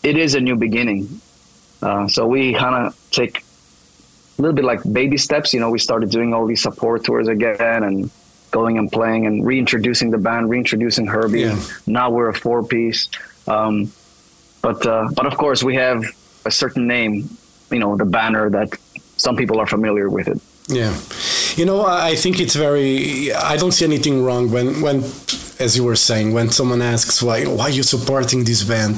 it 0.04 0.18
is 0.18 0.36
a 0.36 0.40
new 0.42 0.56
beginning. 0.56 1.22
Uh, 1.82 2.08
so 2.08 2.28
we 2.28 2.54
kind 2.54 2.88
of 2.88 3.12
take 3.12 3.44
a 4.38 4.42
little 4.42 4.56
bit 4.56 4.66
like 4.66 4.80
baby 4.92 5.18
steps. 5.18 5.54
You 5.54 5.60
know, 5.60 5.70
we 5.70 5.80
started 5.80 6.10
doing 6.10 6.34
all 6.34 6.46
these 6.46 6.62
support 6.62 7.04
tours 7.04 7.28
again 7.28 7.84
and 7.84 8.10
going 8.52 8.78
and 8.78 8.92
playing 8.92 9.26
and 9.26 9.46
reintroducing 9.46 10.12
the 10.12 10.18
band, 10.18 10.50
reintroducing 10.50 11.08
Herbie. 11.08 11.42
Yeah. 11.42 11.60
Now 11.88 12.10
we're 12.12 12.30
a 12.30 12.34
four 12.34 12.64
piece. 12.64 13.10
Um, 13.48 13.92
but, 14.62 14.86
uh, 14.86 15.10
but 15.16 15.26
of 15.26 15.38
course, 15.38 15.64
we 15.64 15.76
have 15.76 16.04
a 16.46 16.52
certain 16.52 16.86
name, 16.86 17.30
you 17.72 17.80
know, 17.80 17.96
the 17.96 18.06
banner 18.06 18.50
that 18.50 18.70
some 19.26 19.36
people 19.42 19.58
are 19.62 19.68
familiar 19.76 20.08
with 20.18 20.28
it. 20.34 20.40
Yeah, 20.80 20.94
you 21.60 21.66
know, 21.70 21.80
I 22.12 22.16
think 22.24 22.36
it's 22.44 22.56
very. 22.68 23.32
I 23.54 23.56
don't 23.62 23.74
see 23.78 23.86
anything 23.86 24.16
wrong 24.26 24.44
when 24.56 24.68
when, 24.86 24.98
as 25.66 25.72
you 25.78 25.84
were 25.90 25.98
saying, 26.10 26.28
when 26.38 26.50
someone 26.50 26.82
asks 26.94 27.16
why 27.28 27.40
why 27.60 27.68
you 27.78 27.84
supporting 27.84 28.46
this 28.46 28.62
band. 28.72 28.96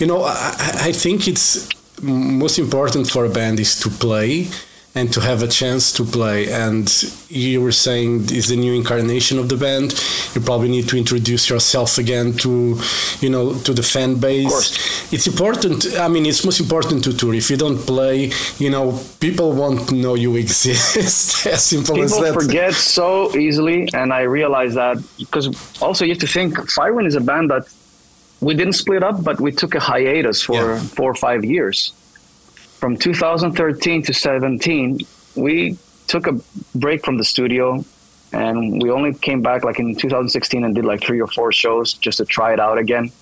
You 0.00 0.06
know, 0.10 0.20
I- 0.24 0.88
I 0.88 0.92
think 1.04 1.18
it's 1.32 1.68
most 2.02 2.58
important 2.58 3.04
for 3.14 3.24
a 3.24 3.28
band 3.38 3.56
is 3.60 3.72
to 3.82 3.88
play 4.06 4.32
and 4.94 5.10
to 5.14 5.20
have 5.20 5.42
a 5.42 5.48
chance 5.48 5.90
to 5.92 6.04
play. 6.04 6.52
And 6.52 6.86
you 7.30 7.62
were 7.62 7.72
saying 7.72 8.30
is 8.30 8.48
the 8.48 8.56
new 8.56 8.74
incarnation 8.74 9.38
of 9.38 9.48
the 9.48 9.56
band. 9.56 9.92
You 10.34 10.40
probably 10.42 10.68
need 10.68 10.86
to 10.90 10.98
introduce 10.98 11.48
yourself 11.48 11.96
again 11.96 12.34
to, 12.44 12.78
you 13.20 13.30
know, 13.30 13.54
to 13.66 13.72
the 13.72 13.82
fan 13.82 14.16
base. 14.16 14.48
course. 14.50 15.12
It's 15.12 15.26
important. 15.26 15.86
I 15.98 16.08
mean, 16.08 16.26
it's 16.26 16.44
most 16.44 16.60
important 16.60 17.04
to 17.04 17.16
tour. 17.16 17.32
If 17.34 17.50
you 17.50 17.56
don't 17.56 17.78
play, 17.78 18.32
you 18.58 18.68
know, 18.68 18.98
people 19.18 19.52
won't 19.54 19.90
know 19.92 20.14
you 20.14 20.36
exist. 20.44 21.46
as 21.46 21.62
simple 21.64 22.02
as 22.02 22.10
that. 22.10 22.20
People 22.24 22.40
forget 22.42 22.74
so 22.74 23.34
easily, 23.36 23.88
and 23.94 24.12
I 24.12 24.22
realize 24.22 24.74
that 24.74 24.96
because 25.18 25.46
also 25.80 26.04
you 26.04 26.10
have 26.12 26.20
to 26.20 26.26
think 26.26 26.54
Firewind 26.70 27.06
is 27.06 27.14
a 27.14 27.20
band 27.20 27.50
that 27.50 27.64
we 28.40 28.54
didn't 28.54 28.74
split 28.74 29.02
up, 29.02 29.22
but 29.24 29.40
we 29.40 29.52
took 29.52 29.74
a 29.74 29.80
hiatus 29.80 30.42
for 30.42 30.54
Yeah. 30.74 30.80
four 30.80 31.10
or 31.10 31.14
five 31.14 31.44
years. 31.44 31.92
From 32.82 32.96
2013 32.96 34.02
to 34.02 34.12
17, 34.12 34.98
we 35.36 35.78
took 36.08 36.26
a 36.26 36.32
break 36.74 37.04
from 37.04 37.16
the 37.16 37.22
studio, 37.22 37.84
and 38.32 38.82
we 38.82 38.90
only 38.90 39.14
came 39.14 39.40
back 39.40 39.62
like 39.62 39.78
in 39.78 39.94
2016 39.94 40.64
and 40.64 40.74
did 40.74 40.84
like 40.84 41.00
three 41.00 41.20
or 41.20 41.28
four 41.28 41.52
shows 41.52 41.92
just 41.92 42.18
to 42.18 42.24
try 42.24 42.52
it 42.52 42.58
out 42.58 42.78
again. 42.78 43.12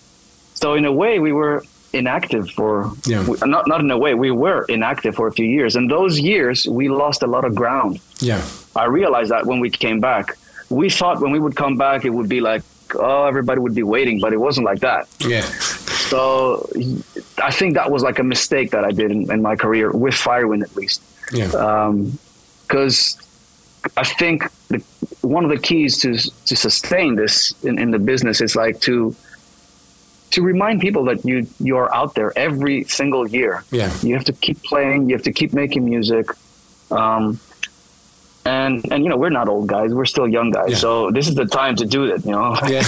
So 0.55 0.73
in 0.73 0.87
a 0.87 0.92
way, 1.03 1.18
we 1.18 1.33
were 1.35 1.62
inactive 1.92 2.49
for 2.53 2.90
Yeah. 3.05 3.23
we- 3.29 3.37
not 3.44 3.66
not 3.68 3.81
in 3.83 3.90
a 3.90 3.99
way 3.99 4.14
we 4.14 4.31
were 4.31 4.64
inactive 4.70 5.14
for 5.14 5.27
a 5.27 5.33
few 5.33 5.44
years, 5.44 5.77
and 5.77 5.90
those 5.90 6.18
years 6.18 6.66
we 6.66 6.88
lost 6.88 7.23
a 7.23 7.27
lot 7.27 7.44
of 7.44 7.55
ground. 7.55 7.99
Yeah, 8.20 8.40
I 8.75 8.87
realized 8.87 9.31
that 9.31 9.44
when 9.44 9.61
we 9.61 9.68
came 9.68 10.01
back. 10.01 10.38
We 10.70 10.88
thought 10.88 11.20
when 11.20 11.33
we 11.33 11.38
would 11.38 11.55
come 11.55 11.77
back, 11.77 12.07
it 12.07 12.14
would 12.16 12.31
be 12.31 12.40
like, 12.40 12.62
oh, 12.94 13.25
everybody 13.27 13.61
would 13.61 13.75
be 13.75 13.83
waiting, 13.83 14.20
but 14.23 14.33
it 14.33 14.40
wasn't 14.40 14.64
like 14.64 14.81
that. 14.81 15.07
yeah, 15.35 15.44
So 16.09 16.69
I 17.43 17.51
think 17.51 17.75
that 17.75 17.91
was 17.91 18.03
like 18.03 18.19
a 18.19 18.25
mistake 18.25 18.71
that 18.71 18.85
I 18.85 18.91
did 18.93 19.11
in, 19.11 19.31
in 19.31 19.43
my 19.43 19.57
career 19.57 19.91
with 19.93 20.15
Firewind, 20.15 20.63
at 20.63 20.75
least. 20.77 21.03
yeah, 21.33 21.47
Because 22.67 23.17
I 23.97 24.05
think 24.05 24.45
the, 24.69 24.79
one 25.23 25.45
of 25.45 25.51
the 25.51 25.59
keys 25.59 25.99
to 26.03 26.15
to 26.47 26.57
sustain 26.57 27.15
this 27.17 27.53
in, 27.63 27.79
in 27.79 27.91
the 27.91 27.99
business 27.99 28.41
is 28.41 28.57
like 28.57 28.81
to 28.81 29.15
to 30.31 30.43
remind 30.43 30.81
people 30.81 31.05
that 31.05 31.25
you 31.25 31.47
you 31.59 31.77
are 31.77 31.93
out 31.95 32.15
there 32.15 32.33
every 32.39 32.85
single 32.85 33.27
year. 33.29 33.65
yeah. 33.71 33.91
You 34.03 34.15
have 34.15 34.25
to 34.27 34.33
keep 34.33 34.63
playing. 34.63 35.09
You 35.09 35.15
have 35.17 35.25
to 35.25 35.33
keep 35.33 35.53
making 35.53 35.85
music. 35.85 36.27
Um, 36.91 37.39
and 38.51 38.75
and 38.93 38.99
you 39.05 39.09
know 39.11 39.19
we're 39.23 39.37
not 39.41 39.47
old 39.55 39.67
guys. 39.75 39.89
We're 39.99 40.11
still 40.15 40.29
young 40.37 40.51
guys. 40.59 40.71
Yeah. 40.73 40.85
So 40.87 40.91
this 41.17 41.27
is 41.31 41.35
the 41.43 41.49
time 41.61 41.75
to 41.81 41.85
do 41.97 42.01
it. 42.15 42.21
You 42.29 42.35
know. 42.37 42.49
Yeah. 42.75 42.85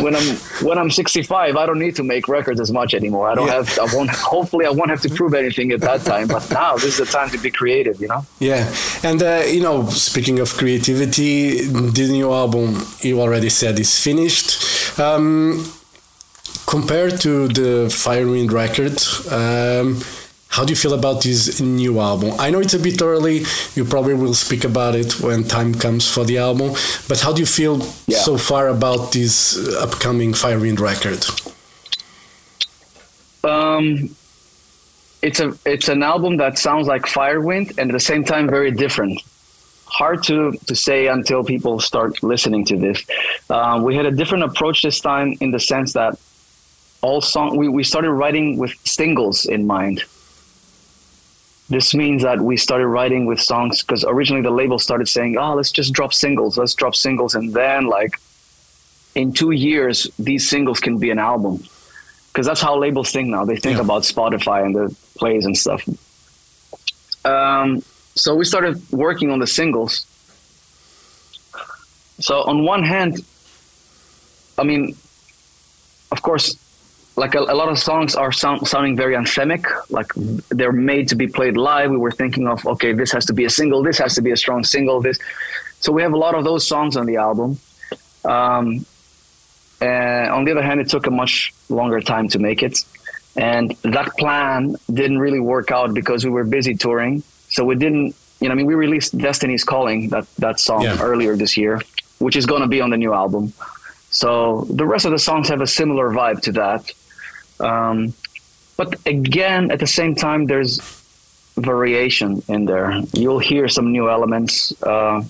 when 0.04 0.14
I'm 0.18 0.28
when 0.68 0.76
I'm 0.80 0.90
65, 0.90 1.56
I 1.62 1.66
don't 1.68 1.78
need 1.86 1.96
to 2.00 2.04
make 2.14 2.24
records 2.38 2.60
as 2.66 2.70
much 2.78 2.90
anymore. 3.00 3.26
I 3.32 3.34
don't 3.36 3.46
Yeah. 3.50 3.62
have. 3.62 3.68
I 3.84 3.86
won't. 3.96 4.10
Hopefully, 4.36 4.64
I 4.70 4.72
won't 4.78 4.90
have 4.94 5.02
to 5.06 5.10
prove 5.18 5.32
anything 5.42 5.68
at 5.76 5.80
that 5.88 6.00
time. 6.12 6.26
But 6.36 6.44
now 6.62 6.72
this 6.82 6.92
is 6.94 6.98
the 7.04 7.10
time 7.18 7.28
to 7.34 7.38
be 7.46 7.50
creative. 7.60 7.96
You 8.02 8.08
know. 8.12 8.22
Yeah, 8.50 8.62
and 9.08 9.18
uh, 9.22 9.42
you 9.54 9.62
know, 9.66 9.76
speaking 10.10 10.36
of 10.44 10.48
creativity, 10.60 11.36
the 11.98 12.06
new 12.18 12.28
album 12.42 12.66
you 13.08 13.14
already 13.24 13.50
said 13.60 13.74
is 13.78 13.92
finished. 14.08 14.48
Um, 15.06 15.64
compared 16.66 17.14
to 17.20 17.32
the 17.48 17.88
Firewind 18.02 18.50
record, 18.62 18.96
um, 19.40 19.86
how 20.48 20.64
do 20.64 20.70
you 20.72 20.76
feel 20.76 20.94
about 20.94 21.22
this 21.22 21.60
new 21.60 22.00
album? 22.00 22.32
I 22.38 22.50
know 22.50 22.60
it's 22.60 22.74
a 22.74 22.78
bit 22.78 23.00
early. 23.02 23.42
You 23.74 23.84
probably 23.84 24.14
will 24.14 24.34
speak 24.34 24.64
about 24.64 24.94
it 24.94 25.20
when 25.20 25.44
time 25.44 25.74
comes 25.74 26.10
for 26.10 26.24
the 26.24 26.38
album. 26.38 26.70
But 27.08 27.20
how 27.20 27.32
do 27.32 27.40
you 27.40 27.46
feel 27.46 27.76
Yeah. 28.06 28.18
so 28.18 28.36
far 28.38 28.68
about 28.68 29.12
this 29.12 29.56
upcoming 29.76 30.32
Firewind 30.32 30.80
record? 30.80 31.24
Um, 33.44 34.10
it's 35.22 35.40
a 35.40 35.56
it's 35.64 35.88
an 35.88 36.02
album 36.02 36.36
that 36.38 36.58
sounds 36.58 36.86
like 36.86 37.02
Firewind 37.02 37.70
and 37.78 37.90
at 37.90 37.92
the 37.92 38.00
same 38.00 38.24
time 38.24 38.48
very 38.48 38.70
different. 38.70 39.20
Hard 39.86 40.22
to 40.24 40.52
to 40.66 40.74
say 40.74 41.06
until 41.08 41.44
people 41.44 41.80
start 41.80 42.22
listening 42.22 42.64
to 42.66 42.76
this. 42.76 43.04
Uh, 43.50 43.80
we 43.82 43.94
had 43.96 44.06
a 44.06 44.10
different 44.10 44.44
approach 44.44 44.82
this 44.82 45.00
time 45.00 45.36
in 45.40 45.50
the 45.50 45.60
sense 45.60 45.92
that 45.94 46.18
all 47.00 47.20
song 47.20 47.56
we, 47.56 47.68
we 47.68 47.84
started 47.84 48.12
writing 48.12 48.58
with 48.58 48.72
singles 48.84 49.44
in 49.46 49.66
mind. 49.66 50.02
This 51.70 51.94
means 51.94 52.22
that 52.22 52.40
we 52.40 52.56
started 52.56 52.86
writing 52.86 53.26
with 53.26 53.40
songs 53.40 53.82
because 53.82 54.02
originally 54.04 54.42
the 54.42 54.50
label 54.50 54.78
started 54.78 55.06
saying, 55.08 55.36
"Oh, 55.36 55.54
let's 55.54 55.70
just 55.70 55.92
drop 55.92 56.14
singles, 56.14 56.56
let's 56.56 56.74
drop 56.74 56.94
singles," 56.94 57.34
and 57.34 57.52
then 57.52 57.86
like 57.86 58.18
in 59.14 59.32
two 59.32 59.50
years 59.50 60.06
these 60.18 60.48
singles 60.48 60.80
can 60.80 60.98
be 60.98 61.10
an 61.10 61.18
album 61.18 61.62
because 62.32 62.46
that's 62.46 62.60
how 62.60 62.78
labels 62.78 63.10
think 63.10 63.28
now. 63.28 63.44
They 63.44 63.56
think 63.56 63.76
Yeah. 63.76 63.82
about 63.84 64.02
Spotify 64.04 64.64
and 64.64 64.74
the 64.74 64.94
plays 65.18 65.44
and 65.44 65.56
stuff. 65.56 65.82
Um, 67.24 67.82
so 68.14 68.34
we 68.34 68.44
started 68.44 68.80
working 68.90 69.30
on 69.30 69.38
the 69.38 69.46
singles. 69.46 70.06
So 72.20 72.42
on 72.42 72.64
one 72.64 72.82
hand, 72.82 73.22
I 74.56 74.64
mean, 74.64 74.96
of 76.12 76.22
course, 76.22 76.56
like 77.18 77.34
a, 77.34 77.40
a 77.40 77.56
lot 77.60 77.68
of 77.68 77.78
songs 77.78 78.14
are 78.14 78.32
sound, 78.32 78.66
sounding 78.66 78.96
very 78.96 79.14
anthemic, 79.14 79.64
like 79.90 80.10
they're 80.50 80.72
made 80.72 81.08
to 81.08 81.16
be 81.16 81.26
played 81.26 81.56
live. 81.56 81.90
We 81.90 81.98
were 81.98 82.10
thinking 82.22 82.46
of, 82.48 82.64
okay, 82.66 82.92
this 82.92 83.10
has 83.12 83.26
to 83.26 83.32
be 83.32 83.44
a 83.44 83.50
single, 83.50 83.82
this 83.82 83.98
has 83.98 84.14
to 84.14 84.22
be 84.22 84.30
a 84.30 84.36
strong 84.36 84.64
single, 84.64 85.00
this. 85.00 85.18
So 85.80 85.92
we 85.92 86.02
have 86.02 86.12
a 86.12 86.16
lot 86.16 86.34
of 86.34 86.44
those 86.44 86.66
songs 86.66 86.96
on 86.96 87.06
the 87.06 87.16
album. 87.16 87.58
Um, 88.24 88.86
and 89.80 90.30
on 90.30 90.44
the 90.44 90.52
other 90.52 90.62
hand, 90.62 90.80
it 90.80 90.88
took 90.88 91.06
a 91.06 91.10
much 91.10 91.52
longer 91.68 92.00
time 92.00 92.28
to 92.28 92.38
make 92.38 92.62
it. 92.62 92.78
And 93.36 93.70
that 93.82 94.08
plan 94.18 94.76
didn't 94.92 95.18
really 95.18 95.40
work 95.40 95.70
out 95.70 95.94
because 95.94 96.24
we 96.24 96.30
were 96.30 96.44
busy 96.44 96.74
touring. 96.74 97.22
So 97.50 97.64
we 97.64 97.76
didn't, 97.76 98.14
you 98.40 98.48
know, 98.48 98.52
I 98.52 98.54
mean, 98.54 98.66
we 98.66 98.74
released 98.74 99.16
Destiny's 99.16 99.64
Calling, 99.64 100.08
that, 100.10 100.26
that 100.36 100.58
song 100.58 100.82
Yeah. 100.82 101.00
earlier 101.00 101.36
this 101.36 101.56
year, 101.56 101.80
which 102.18 102.36
is 102.36 102.46
going 102.46 102.62
to 102.62 102.68
be 102.68 102.80
on 102.80 102.90
the 102.90 102.96
new 102.96 103.12
album. 103.12 103.52
So 104.10 104.66
the 104.70 104.86
rest 104.86 105.04
of 105.04 105.12
the 105.12 105.18
songs 105.18 105.48
have 105.48 105.60
a 105.60 105.66
similar 105.66 106.08
vibe 106.10 106.40
to 106.42 106.52
that. 106.52 106.90
Um, 107.60 108.12
but 108.76 108.94
again, 109.06 109.70
at 109.70 109.78
the 109.80 109.86
same 109.86 110.14
time, 110.14 110.46
there's 110.46 110.80
variation 111.56 112.42
in 112.48 112.64
there. 112.66 113.00
You'll 113.12 113.40
hear 113.40 113.68
some 113.68 113.90
new 113.92 114.08
elements, 114.08 114.80
uh, 114.82 115.22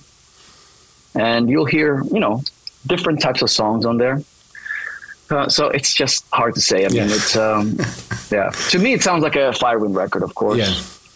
and 1.15 1.49
you'll 1.49 1.65
hear, 1.65 2.03
you 2.13 2.21
know, 2.21 2.43
different 2.87 3.21
types 3.21 3.41
of 3.43 3.51
songs 3.51 3.85
on 3.87 3.97
there. 3.99 4.21
Uh, 5.31 5.49
so 5.49 5.69
it's 5.69 5.95
just 5.95 6.25
hard 6.33 6.55
to 6.55 6.61
say. 6.61 6.85
I 6.85 6.89
mean, 6.89 6.97
Yeah. 7.09 7.15
it's 7.15 7.37
um, 7.37 7.77
yeah. 8.31 8.51
To 8.71 8.79
me, 8.79 8.93
it 8.95 9.03
sounds 9.03 9.23
like 9.23 9.37
a 9.37 9.53
Firewind 9.53 9.95
record, 9.97 10.23
of 10.23 10.35
course. 10.35 10.59
Yeah. 10.59 10.75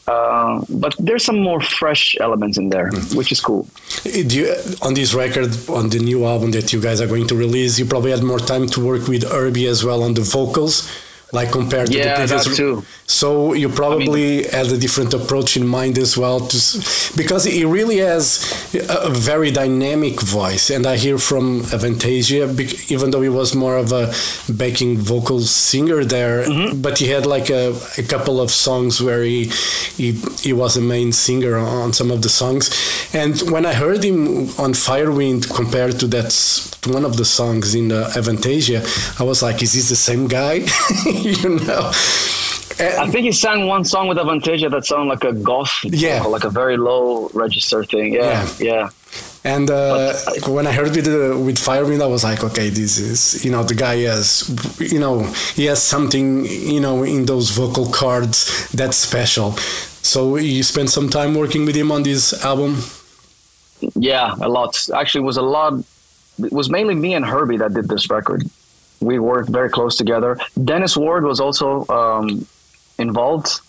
Uh, 0.09 0.61
but 0.69 0.95
there's 0.99 1.25
some 1.25 1.39
more 1.41 1.61
fresh 1.61 2.17
elements 2.21 2.59
in 2.59 2.71
there, 2.71 2.91
Mm. 2.91 3.15
which 3.15 3.31
is 3.31 3.41
cool. 3.41 3.67
Do 4.03 4.37
you, 4.39 4.55
on 4.83 4.95
this 4.95 5.15
record, 5.15 5.51
on 5.69 5.91
the 5.91 6.01
new 6.01 6.25
album 6.27 6.51
that 6.53 6.73
you 6.73 6.81
guys 6.81 7.01
are 7.01 7.07
going 7.07 7.27
to 7.29 7.37
release, 7.37 7.79
you 7.79 7.85
probably 7.87 8.11
had 8.11 8.23
more 8.23 8.41
time 8.41 8.67
to 8.69 8.81
work 8.85 9.07
with 9.07 9.23
Herbie 9.31 9.67
as 9.69 9.85
well 9.85 10.03
on 10.03 10.15
the 10.15 10.23
vocals, 10.23 10.89
like 11.33 11.51
compared 11.51 11.87
to 11.87 11.93
the 11.93 11.99
Yeah, 11.99 12.17
previous. 12.17 12.45
that 12.47 12.57
too. 12.57 12.85
So 13.07 13.53
you 13.55 13.69
probably 13.69 14.45
had 14.45 14.67
a 14.67 14.79
different 14.79 15.13
approach 15.15 15.57
in 15.57 15.67
mind 15.67 15.99
as 15.99 16.17
well, 16.17 16.41
to, 16.41 16.57
because 17.17 17.45
he 17.45 17.65
really 17.65 17.99
has 17.99 18.25
a, 18.75 19.11
very 19.11 19.51
dynamic 19.51 20.21
voice, 20.21 20.71
and 20.71 20.87
I 20.87 20.97
hear 20.97 21.19
from 21.19 21.63
Avantasia, 21.77 22.45
even 22.91 23.11
though 23.11 23.23
he 23.23 23.29
was 23.29 23.55
more 23.55 23.77
of 23.77 23.93
a 23.93 24.13
backing 24.49 24.99
vocal 24.99 25.41
singer 25.41 26.05
there, 26.05 26.45
Mm-hmm. 26.45 26.81
but 26.83 26.99
he 26.99 27.09
had 27.09 27.25
like 27.27 27.51
a, 27.51 27.75
a 27.99 28.03
couple 28.03 28.41
of 28.41 28.51
songs 28.51 29.01
where 29.01 29.23
he, 29.23 29.45
he 29.97 30.13
he 30.47 30.53
was 30.53 30.77
a 30.77 30.81
main 30.81 31.13
singer 31.13 31.57
on 31.59 31.93
some 31.93 32.11
of 32.11 32.21
the 32.23 32.29
songs, 32.29 32.71
and 33.15 33.41
when 33.51 33.65
I 33.67 33.75
heard 33.75 34.03
him 34.05 34.19
on 34.65 34.73
Firewind 34.75 35.43
compared 35.55 35.99
to 36.01 36.07
that 36.09 36.31
to 36.83 36.93
one 36.93 37.05
of 37.05 37.17
the 37.17 37.25
songs 37.25 37.75
in 37.75 37.93
uh, 37.93 38.11
Avantasia, 38.17 38.81
I 39.21 39.25
was 39.25 39.43
like, 39.43 39.63
is 39.63 39.73
this 39.75 39.89
the 39.89 39.97
same 40.11 40.27
guy? 40.29 40.61
you 41.43 41.49
know. 41.67 41.93
And- 42.79 42.95
I 43.05 43.07
think 43.11 43.25
he 43.27 43.33
sang 43.33 43.67
one 43.67 43.85
song 43.85 44.09
with 44.09 44.19
Avantasia 44.19 44.71
that 44.71 44.85
sounded 44.87 45.09
like 45.15 45.25
a 45.25 45.33
goth, 45.33 45.85
Yeah. 45.85 46.23
like 46.25 46.45
a 46.45 46.51
very 46.51 46.77
low 46.77 47.29
register 47.35 47.85
thing. 47.85 48.15
Yeah, 48.15 48.49
yeah. 48.59 48.89
And 49.45 49.71
uh, 49.71 50.15
when 50.47 50.67
I 50.67 50.73
heard 50.73 50.95
with 50.95 51.07
uh, 51.09 51.37
with 51.47 51.59
Firewind, 51.59 52.01
I 52.01 52.07
was 52.07 52.23
like, 52.25 52.43
okay, 52.45 52.71
this 52.71 52.99
is 52.99 53.45
you 53.45 53.51
know 53.51 53.63
the 53.65 53.75
guy 53.75 53.97
has 54.07 54.49
you 54.79 55.01
know 55.01 55.25
he 55.57 55.65
has 55.67 55.83
something 55.83 56.47
you 56.47 56.81
know 56.81 57.03
in 57.03 57.27
those 57.27 57.51
vocal 57.51 57.87
cards 57.91 58.71
that's 58.71 58.97
special. 58.97 59.53
So 60.03 60.37
you 60.37 60.63
spent 60.63 60.91
some 60.91 61.09
time 61.09 61.35
working 61.35 61.67
with 61.67 61.77
him 61.77 61.91
on 61.93 62.03
this 62.05 62.33
album. 62.45 62.77
Yeah, 63.97 64.35
a 64.41 64.49
lot. 64.49 64.89
Actually, 64.95 65.23
it 65.25 65.27
was 65.27 65.37
a 65.37 65.43
lot. 65.43 65.73
It 66.39 66.53
was 66.53 66.71
mainly 66.71 66.95
me 66.95 67.15
and 67.15 67.25
Herbie 67.25 67.59
that 67.59 67.75
did 67.75 67.89
this 67.89 68.09
record. 68.09 68.43
We 69.03 69.19
worked 69.19 69.51
very 69.51 69.69
close 69.69 69.97
together. 69.97 70.39
Dennis 70.63 70.97
Ward 70.97 71.25
was 71.25 71.41
also 71.41 71.87
um, 71.89 72.47
involved 72.99 73.61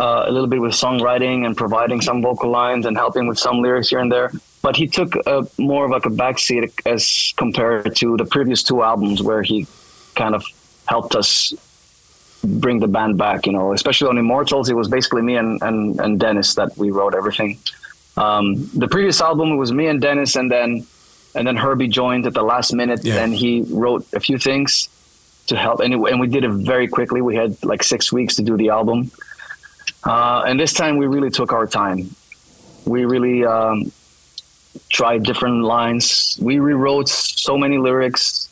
uh, 0.00 0.24
a 0.26 0.30
little 0.30 0.46
bit 0.46 0.60
with 0.60 0.72
songwriting 0.72 1.44
and 1.44 1.56
providing 1.56 2.00
some 2.00 2.22
vocal 2.22 2.50
lines 2.50 2.86
and 2.86 2.96
helping 2.96 3.26
with 3.26 3.38
some 3.38 3.60
lyrics 3.60 3.88
here 3.88 3.98
and 3.98 4.10
there. 4.10 4.30
But 4.62 4.76
he 4.76 4.86
took 4.86 5.14
a, 5.26 5.46
more 5.58 5.84
of 5.86 5.90
like 5.90 6.06
a 6.06 6.10
backseat 6.10 6.72
as 6.86 7.34
compared 7.36 7.96
to 7.96 8.16
the 8.16 8.24
previous 8.24 8.62
two 8.62 8.82
albums, 8.82 9.22
where 9.22 9.42
he 9.42 9.66
kind 10.14 10.34
of 10.34 10.44
helped 10.86 11.14
us 11.14 11.52
bring 12.44 12.78
the 12.78 12.88
band 12.88 13.18
back. 13.18 13.46
You 13.46 13.52
know, 13.52 13.72
especially 13.72 14.08
on 14.08 14.18
Immortals, 14.18 14.68
it 14.68 14.74
was 14.74 14.88
basically 14.88 15.22
me 15.22 15.36
and 15.36 15.60
and, 15.62 16.00
and 16.00 16.20
Dennis 16.20 16.54
that 16.54 16.76
we 16.76 16.90
wrote 16.90 17.14
everything. 17.14 17.58
Um, 18.16 18.68
the 18.74 18.88
previous 18.88 19.20
album 19.20 19.56
was 19.56 19.72
me 19.72 19.86
and 19.86 20.00
Dennis, 20.00 20.36
and 20.36 20.50
then 20.50 20.86
and 21.34 21.46
then 21.46 21.56
Herbie 21.56 21.88
joined 21.88 22.26
at 22.26 22.34
the 22.34 22.42
last 22.42 22.72
minute, 22.72 23.00
Yeah. 23.04 23.22
and 23.22 23.34
he 23.34 23.62
wrote 23.70 24.06
a 24.14 24.20
few 24.20 24.38
things 24.38 24.88
to 25.48 25.56
help, 25.56 25.80
and, 25.80 25.94
it, 25.94 26.00
and 26.10 26.20
we 26.20 26.26
did 26.26 26.44
it 26.44 26.50
very 26.50 26.88
quickly. 26.88 27.20
We 27.22 27.36
had 27.36 27.62
like 27.64 27.82
six 27.82 28.12
weeks 28.12 28.36
to 28.36 28.42
do 28.42 28.56
the 28.56 28.68
album, 28.70 29.10
uh, 30.04 30.42
and 30.46 30.58
this 30.58 30.72
time 30.72 30.96
we 30.96 31.06
really 31.06 31.30
took 31.30 31.52
our 31.52 31.66
time. 31.66 32.10
We 32.86 33.04
really 33.04 33.44
um, 33.44 33.92
tried 34.90 35.22
different 35.24 35.64
lines. 35.64 36.38
We 36.40 36.58
rewrote 36.58 37.08
so 37.08 37.56
many 37.58 37.78
lyrics. 37.78 38.48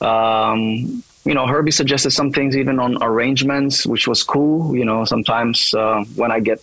Um, 0.00 1.02
you 1.24 1.34
know, 1.34 1.46
Herbie 1.46 1.72
suggested 1.72 2.10
some 2.10 2.32
things 2.32 2.56
even 2.56 2.78
on 2.78 3.02
arrangements, 3.02 3.84
which 3.86 4.08
was 4.08 4.22
cool. 4.22 4.74
You 4.74 4.84
know, 4.84 5.04
sometimes 5.04 5.74
uh, 5.74 6.04
when 6.16 6.30
I 6.32 6.40
get 6.40 6.60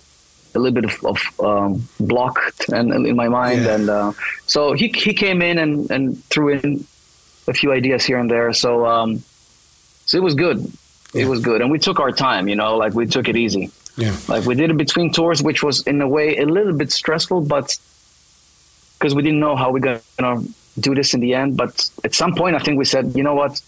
a 0.56 0.60
little 0.60 0.74
bit 0.82 0.86
of, 0.86 1.06
of 1.06 1.20
um, 1.50 1.88
blocked 2.00 2.70
and, 2.70 2.92
and 2.94 3.06
in 3.06 3.16
my 3.16 3.28
mind, 3.28 3.64
Yeah. 3.64 3.76
and 3.76 3.90
uh, 3.90 4.12
so 4.48 4.74
he 4.74 4.88
he 4.90 5.14
came 5.14 5.42
in 5.42 5.58
and, 5.60 5.90
and 5.92 6.24
threw 6.26 6.50
in 6.50 6.86
a 7.48 7.54
few 7.54 7.72
ideas 7.72 8.04
here 8.06 8.18
and 8.18 8.30
there. 8.30 8.52
So 8.54 8.86
um, 8.86 9.22
so 10.06 10.18
it 10.18 10.24
was 10.24 10.34
good. 10.36 10.58
Yeah. 11.14 11.24
It 11.24 11.28
was 11.28 11.42
good, 11.42 11.62
and 11.62 11.70
we 11.72 11.80
took 11.80 12.00
our 12.00 12.12
time. 12.12 12.48
You 12.48 12.56
know, 12.56 12.76
like 12.78 12.94
we 12.94 13.06
took 13.06 13.28
it 13.28 13.36
easy. 13.38 13.72
Yeah, 13.98 14.14
Like 14.28 14.44
we 14.46 14.56
did 14.56 14.70
it 14.72 14.78
between 14.78 15.12
tours, 15.14 15.42
which 15.42 15.64
was 15.64 15.82
in 15.88 16.02
a 16.02 16.08
way 16.08 16.38
a 16.38 16.46
little 16.46 16.74
bit 16.74 16.92
stressful, 16.92 17.42
but 17.56 17.78
because 18.98 19.16
we 19.16 19.22
didn't 19.22 19.40
know 19.40 19.56
how 19.56 19.72
we're 19.72 19.80
gonna 20.18 20.44
do 20.80 20.94
this 20.94 21.14
in 21.14 21.22
the 21.22 21.34
end. 21.34 21.56
But 21.56 21.90
at 22.04 22.14
some 22.14 22.34
point, 22.36 22.56
I 22.58 22.60
think 22.60 22.78
we 22.78 22.84
said, 22.86 23.16
you 23.16 23.24
know 23.24 23.36
what? 23.36 23.62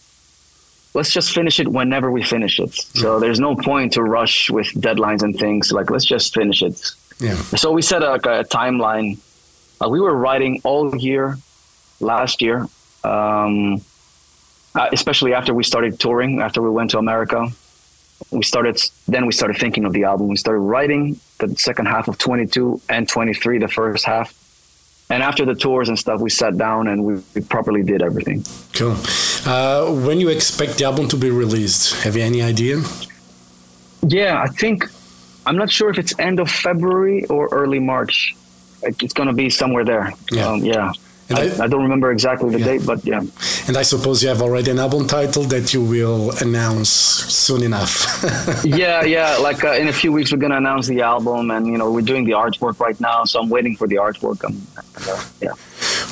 Let's 0.98 1.12
just 1.12 1.32
finish 1.32 1.60
it 1.60 1.68
whenever 1.68 2.10
we 2.10 2.24
finish 2.24 2.60
it. 2.60 2.74
So 2.74 3.20
there's 3.20 3.40
no 3.40 3.56
point 3.56 3.94
to 3.94 4.02
rush 4.02 4.50
with 4.50 4.70
deadlines 4.74 5.22
and 5.22 5.38
things. 5.38 5.72
Like 5.72 5.92
let's 5.92 6.06
just 6.06 6.34
finish 6.34 6.64
it. 6.64 6.76
yeah, 7.20 7.36
So 7.64 7.72
we 7.72 7.84
set 7.84 8.02
a, 8.02 8.10
like 8.10 8.26
a 8.26 8.44
timeline. 8.60 9.20
Uh, 9.80 9.90
we 9.90 10.00
were 10.00 10.16
writing 10.26 10.60
all 10.64 10.96
year 10.96 11.38
last 12.00 12.42
year, 12.42 12.68
um, 13.04 13.82
uh, 14.74 14.90
especially 14.92 15.36
after 15.36 15.54
we 15.54 15.64
started 15.64 16.00
touring. 16.00 16.42
After 16.42 16.64
we 16.64 16.72
went 16.72 16.90
to 16.92 16.98
America, 16.98 17.48
we 18.32 18.44
started. 18.44 18.82
Then 19.08 19.28
we 19.28 19.34
started 19.34 19.58
thinking 19.58 19.86
of 19.86 19.94
the 19.94 20.06
album. 20.06 20.30
We 20.30 20.38
started 20.38 20.62
writing 20.62 21.20
the 21.38 21.50
second 21.58 21.86
half 21.86 22.08
of 22.08 22.18
22 22.18 22.82
and 22.90 23.08
23, 23.08 23.60
the 23.60 23.68
first 23.68 24.04
half. 24.04 24.34
And 25.10 25.24
after 25.24 25.46
the 25.46 25.56
tours 25.56 25.88
and 25.88 25.98
stuff, 25.98 26.20
we 26.20 26.30
sat 26.30 26.58
down 26.58 26.88
and 26.88 27.04
we, 27.06 27.22
we 27.34 27.42
properly 27.42 27.82
did 27.82 28.02
everything. 28.02 28.44
cool. 28.74 28.98
Uh, 29.46 29.90
when 30.06 30.20
you 30.20 30.28
expect 30.30 30.78
the 30.78 30.84
album 30.84 31.08
to 31.08 31.16
be 31.18 31.32
released? 31.32 32.04
Have 32.04 32.18
you 32.18 32.24
any 32.24 32.42
idea? 32.42 32.82
Yeah, 34.06 34.42
I 34.42 34.48
think 34.48 34.84
I'm 35.46 35.56
not 35.56 35.72
sure 35.72 35.90
if 35.90 35.98
it's 35.98 36.18
end 36.20 36.40
of 36.40 36.52
February 36.52 37.26
or 37.26 37.48
early 37.52 37.80
March. 37.80 38.36
It's 38.84 39.14
going 39.14 39.28
to 39.28 39.34
be 39.34 39.50
somewhere 39.50 39.86
there. 39.86 40.12
Yeah. 40.32 40.48
Um, 40.48 40.64
yeah. 40.64 40.92
I, 41.30 41.64
I- 41.64 41.68
don't 41.68 41.84
remember 41.84 42.12
exactly 42.12 42.50
the 42.52 42.60
Yeah. 42.60 42.66
date, 42.66 42.86
but 42.86 43.06
yeah. 43.06 43.22
And 43.68 43.76
I 43.78 43.82
suppose 43.84 44.24
you 44.24 44.30
have 44.30 44.42
already 44.42 44.72
an 44.72 44.80
album 44.80 45.08
title 45.08 45.44
that 45.44 45.74
you 45.74 45.84
will 45.84 46.32
announce 46.40 46.90
soon 46.90 47.64
enough. 47.64 47.92
yeah, 48.64 49.04
yeah. 49.04 49.36
Like 49.38 49.64
uh, 49.64 49.72
in 49.74 49.88
a 49.90 49.94
few 49.94 50.12
weeks, 50.14 50.32
we're 50.32 50.38
gonna 50.40 50.58
announce 50.58 50.88
the 50.88 51.02
album, 51.02 51.52
and 51.52 51.68
you 51.68 51.78
know 51.78 51.92
we're 51.92 52.02
doing 52.14 52.24
the 52.26 52.32
artwork 52.34 52.80
right 52.80 53.00
now, 53.00 53.26
so 53.26 53.42
I'm 53.42 53.50
waiting 53.50 53.76
for 53.76 53.88
the 53.88 53.96
artwork. 53.98 54.44
Um, 54.46 54.56
uh, 55.08 55.24
yeah. 55.42 55.52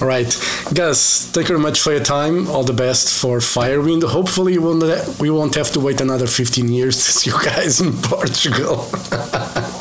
All 0.01 0.07
right, 0.09 0.27
Gus, 0.73 1.29
thank 1.31 1.47
you 1.47 1.55
very 1.55 1.59
much 1.63 1.79
for 1.79 1.91
your 1.93 2.03
time. 2.03 2.47
All 2.49 2.63
the 2.65 2.73
best 2.73 3.17
for 3.21 3.37
Firewind. 3.39 4.03
Hopefully, 4.03 4.57
we 4.57 4.65
won't, 4.65 4.83
we 5.21 5.29
won't 5.29 5.55
have 5.55 5.71
to 5.71 5.79
wait 5.79 6.01
another 6.01 6.27
15 6.27 6.67
years 6.67 6.95
to 7.05 7.11
see 7.11 7.29
you 7.31 7.37
guys 7.41 7.79
in 7.79 7.93
Portugal. 8.01 8.85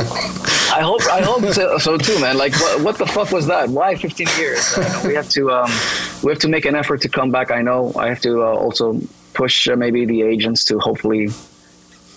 I 0.79 0.83
hope 0.83 1.03
I 1.19 1.21
hope 1.23 1.45
so, 1.53 1.79
so 1.79 1.97
too, 1.97 2.19
man. 2.21 2.37
Like, 2.37 2.53
what, 2.61 2.81
what 2.87 2.99
the 2.99 3.07
fuck 3.07 3.31
was 3.31 3.47
that? 3.47 3.69
Why 3.69 3.95
15 3.95 4.27
years? 4.39 4.77
Know, 4.77 5.03
we 5.07 5.15
have 5.15 5.29
to 5.31 5.51
um, 5.53 5.71
we 6.23 6.31
have 6.33 6.41
to 6.41 6.49
make 6.49 6.65
an 6.65 6.75
effort 6.75 7.01
to 7.03 7.09
come 7.09 7.31
back. 7.31 7.51
I 7.51 7.63
know 7.63 7.93
I 7.97 8.09
have 8.09 8.21
to 8.23 8.43
uh, 8.43 8.47
also 8.65 9.01
push 9.35 9.69
uh, 9.69 9.77
maybe 9.77 10.05
the 10.05 10.23
agents 10.23 10.65
to 10.67 10.79
hopefully 10.79 11.29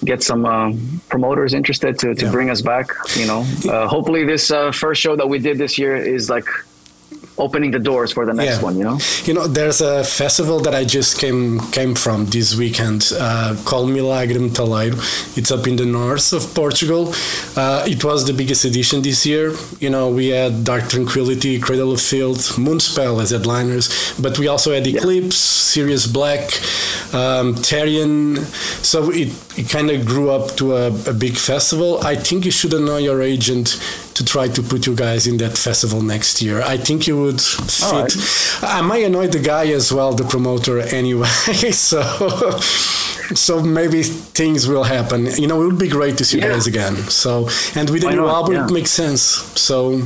get 0.05 0.21
some 0.23 0.45
um, 0.45 1.01
promoters 1.09 1.53
interested 1.53 1.97
to, 1.99 2.13
to 2.15 2.25
Yeah. 2.25 2.31
bring 2.31 2.49
us 2.49 2.61
back. 2.61 2.87
You 3.15 3.27
know, 3.27 3.41
uh, 3.69 3.87
hopefully 3.87 4.23
this 4.25 4.51
uh, 4.51 4.71
first 4.71 5.01
show 5.01 5.15
that 5.15 5.27
we 5.27 5.39
did 5.39 5.57
this 5.57 5.77
year 5.77 5.95
is 5.95 6.29
like 6.29 6.45
opening 7.37 7.71
the 7.71 7.79
doors 7.79 8.11
for 8.11 8.25
the 8.25 8.33
next 8.33 8.57
Yeah. 8.57 8.63
one. 8.67 8.77
You 8.77 8.83
know. 8.83 8.97
You 9.25 9.33
know, 9.33 9.47
there's 9.47 9.81
a 9.81 10.03
festival 10.03 10.59
that 10.61 10.73
I 10.73 10.83
just 10.85 11.17
came 11.19 11.59
came 11.71 11.93
from 11.95 12.25
this 12.27 12.55
weekend 12.55 13.11
uh, 13.19 13.55
called 13.65 13.89
Milagre 13.89 14.39
Metaleiro. 14.39 14.95
It's 15.37 15.51
up 15.51 15.67
in 15.67 15.75
the 15.75 15.85
north 15.85 16.33
of 16.33 16.43
Portugal. 16.53 17.13
Uh, 17.55 17.83
it 17.93 18.03
was 18.03 18.25
the 18.25 18.33
biggest 18.33 18.65
edition 18.65 19.01
this 19.01 19.25
year. 19.25 19.53
You 19.79 19.89
know, 19.89 20.09
we 20.09 20.27
had 20.29 20.63
Dark 20.63 20.89
Tranquillity, 20.89 21.59
Cradle 21.59 21.91
of 21.91 22.01
Filth, 22.01 22.57
Moonspell 22.57 23.21
as 23.21 23.29
headliners, 23.31 23.87
but 24.19 24.37
we 24.39 24.47
also 24.47 24.73
had 24.73 24.85
Eclipse, 24.87 25.37
Serious 25.37 26.05
Black, 26.07 26.41
um. 27.13 27.55
So 28.83 29.11
it, 29.11 29.29
it 29.57 29.69
kind 29.69 29.89
of 29.91 30.05
grew 30.05 30.29
up 30.31 30.55
to 30.57 30.75
a, 30.75 30.87
a 31.09 31.13
big 31.13 31.35
festival. 31.37 31.99
I 32.03 32.15
think 32.15 32.45
you 32.45 32.51
should 32.51 32.71
know 32.73 32.97
your 32.97 33.21
agent 33.21 33.79
to 34.17 34.25
try 34.25 34.47
to 34.47 34.61
put 34.63 34.85
you 34.87 34.95
guys 34.95 35.27
in 35.27 35.37
that 35.37 35.57
festival 35.57 36.01
next 36.01 36.41
year. 36.41 36.61
I 36.61 36.77
think 36.77 37.07
you 37.07 37.15
would 37.21 37.39
fit. 37.41 38.15
I 38.61 38.81
might 38.81 39.03
annoy 39.05 39.27
the 39.27 39.39
guy 39.39 39.67
as 39.67 39.91
well, 39.91 40.13
the 40.13 40.23
promoter 40.25 40.79
anyway. 40.79 41.27
so, 41.71 42.01
so 43.35 43.61
maybe 43.61 44.03
things 44.03 44.67
will 44.67 44.83
happen. 44.83 45.27
You 45.37 45.47
know, 45.47 45.61
it 45.61 45.65
would 45.67 45.79
be 45.79 45.87
great 45.89 46.17
to 46.17 46.25
see 46.25 46.37
you 46.37 46.43
guys 46.43 46.67
again. 46.67 46.95
So, 46.95 47.47
and 47.75 47.89
with 47.89 48.03
Why 48.03 48.11
new 48.11 48.21
not? 48.21 48.35
album, 48.35 48.53
Yeah. 48.55 48.65
it 48.65 48.71
makes 48.71 48.89
sense. 48.91 49.21
So, 49.21 50.01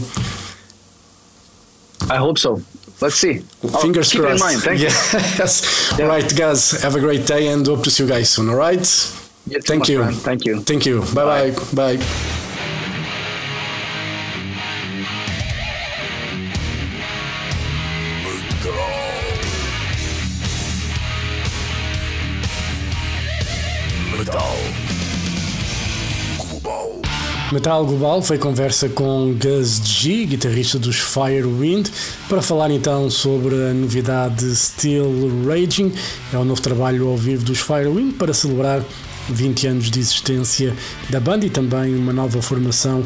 I 2.10 2.18
hope 2.18 2.38
so. 2.38 2.62
Let's 3.00 3.16
see. 3.16 3.42
I'll 3.64 3.82
fingers 3.82 4.12
keep 4.12 4.22
crossed. 4.22 4.44
it 4.44 4.48
in 4.48 4.52
mind. 4.52 4.62
Thank 4.62 4.80
you. 4.80 4.86
yes. 5.40 5.96
Yeah. 5.98 6.06
All 6.06 6.10
right, 6.12 6.36
guys. 6.36 6.72
Have 6.84 6.96
a 6.96 7.00
great 7.00 7.26
day 7.26 7.48
and 7.48 7.66
hope 7.66 7.84
to 7.84 7.92
see 7.92 8.04
you 8.04 8.10
guys 8.10 8.30
soon. 8.30 8.50
All 8.50 8.56
right. 8.56 8.86
Thank 9.66 9.88
you. 9.90 10.04
Thank 10.12 10.46
you. 10.46 10.62
Thank 10.62 10.86
you. 10.86 11.02
Bye 11.16 11.52
bye. 11.52 11.56
Bye. 11.98 12.41
Metal 27.62 27.86
Global 27.86 28.24
foi 28.24 28.40
conversa 28.40 28.90
com 28.90 29.36
Gus 29.36 29.88
G, 29.88 30.26
guitarrista 30.26 30.80
dos 30.80 30.96
Firewind, 30.96 31.90
para 32.28 32.42
falar 32.42 32.72
então 32.72 33.08
sobre 33.08 33.54
a 33.54 33.72
novidade 33.72 34.44
Still 34.56 35.46
Raging. 35.46 35.94
É 36.34 36.40
o 36.40 36.44
novo 36.44 36.60
trabalho 36.60 37.08
ao 37.08 37.16
vivo 37.16 37.46
dos 37.46 37.60
Firewind 37.60 38.14
para 38.14 38.34
celebrar 38.34 38.84
20 39.30 39.68
anos 39.68 39.92
de 39.92 40.00
existência 40.00 40.76
da 41.12 41.20
banda 41.20 41.46
e 41.46 41.52
também 41.52 41.96
uma 41.96 42.12
nova 42.12 42.42
formação 42.42 43.04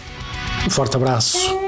Um 0.66 0.70
forte 0.70 0.96
abraço. 0.96 1.61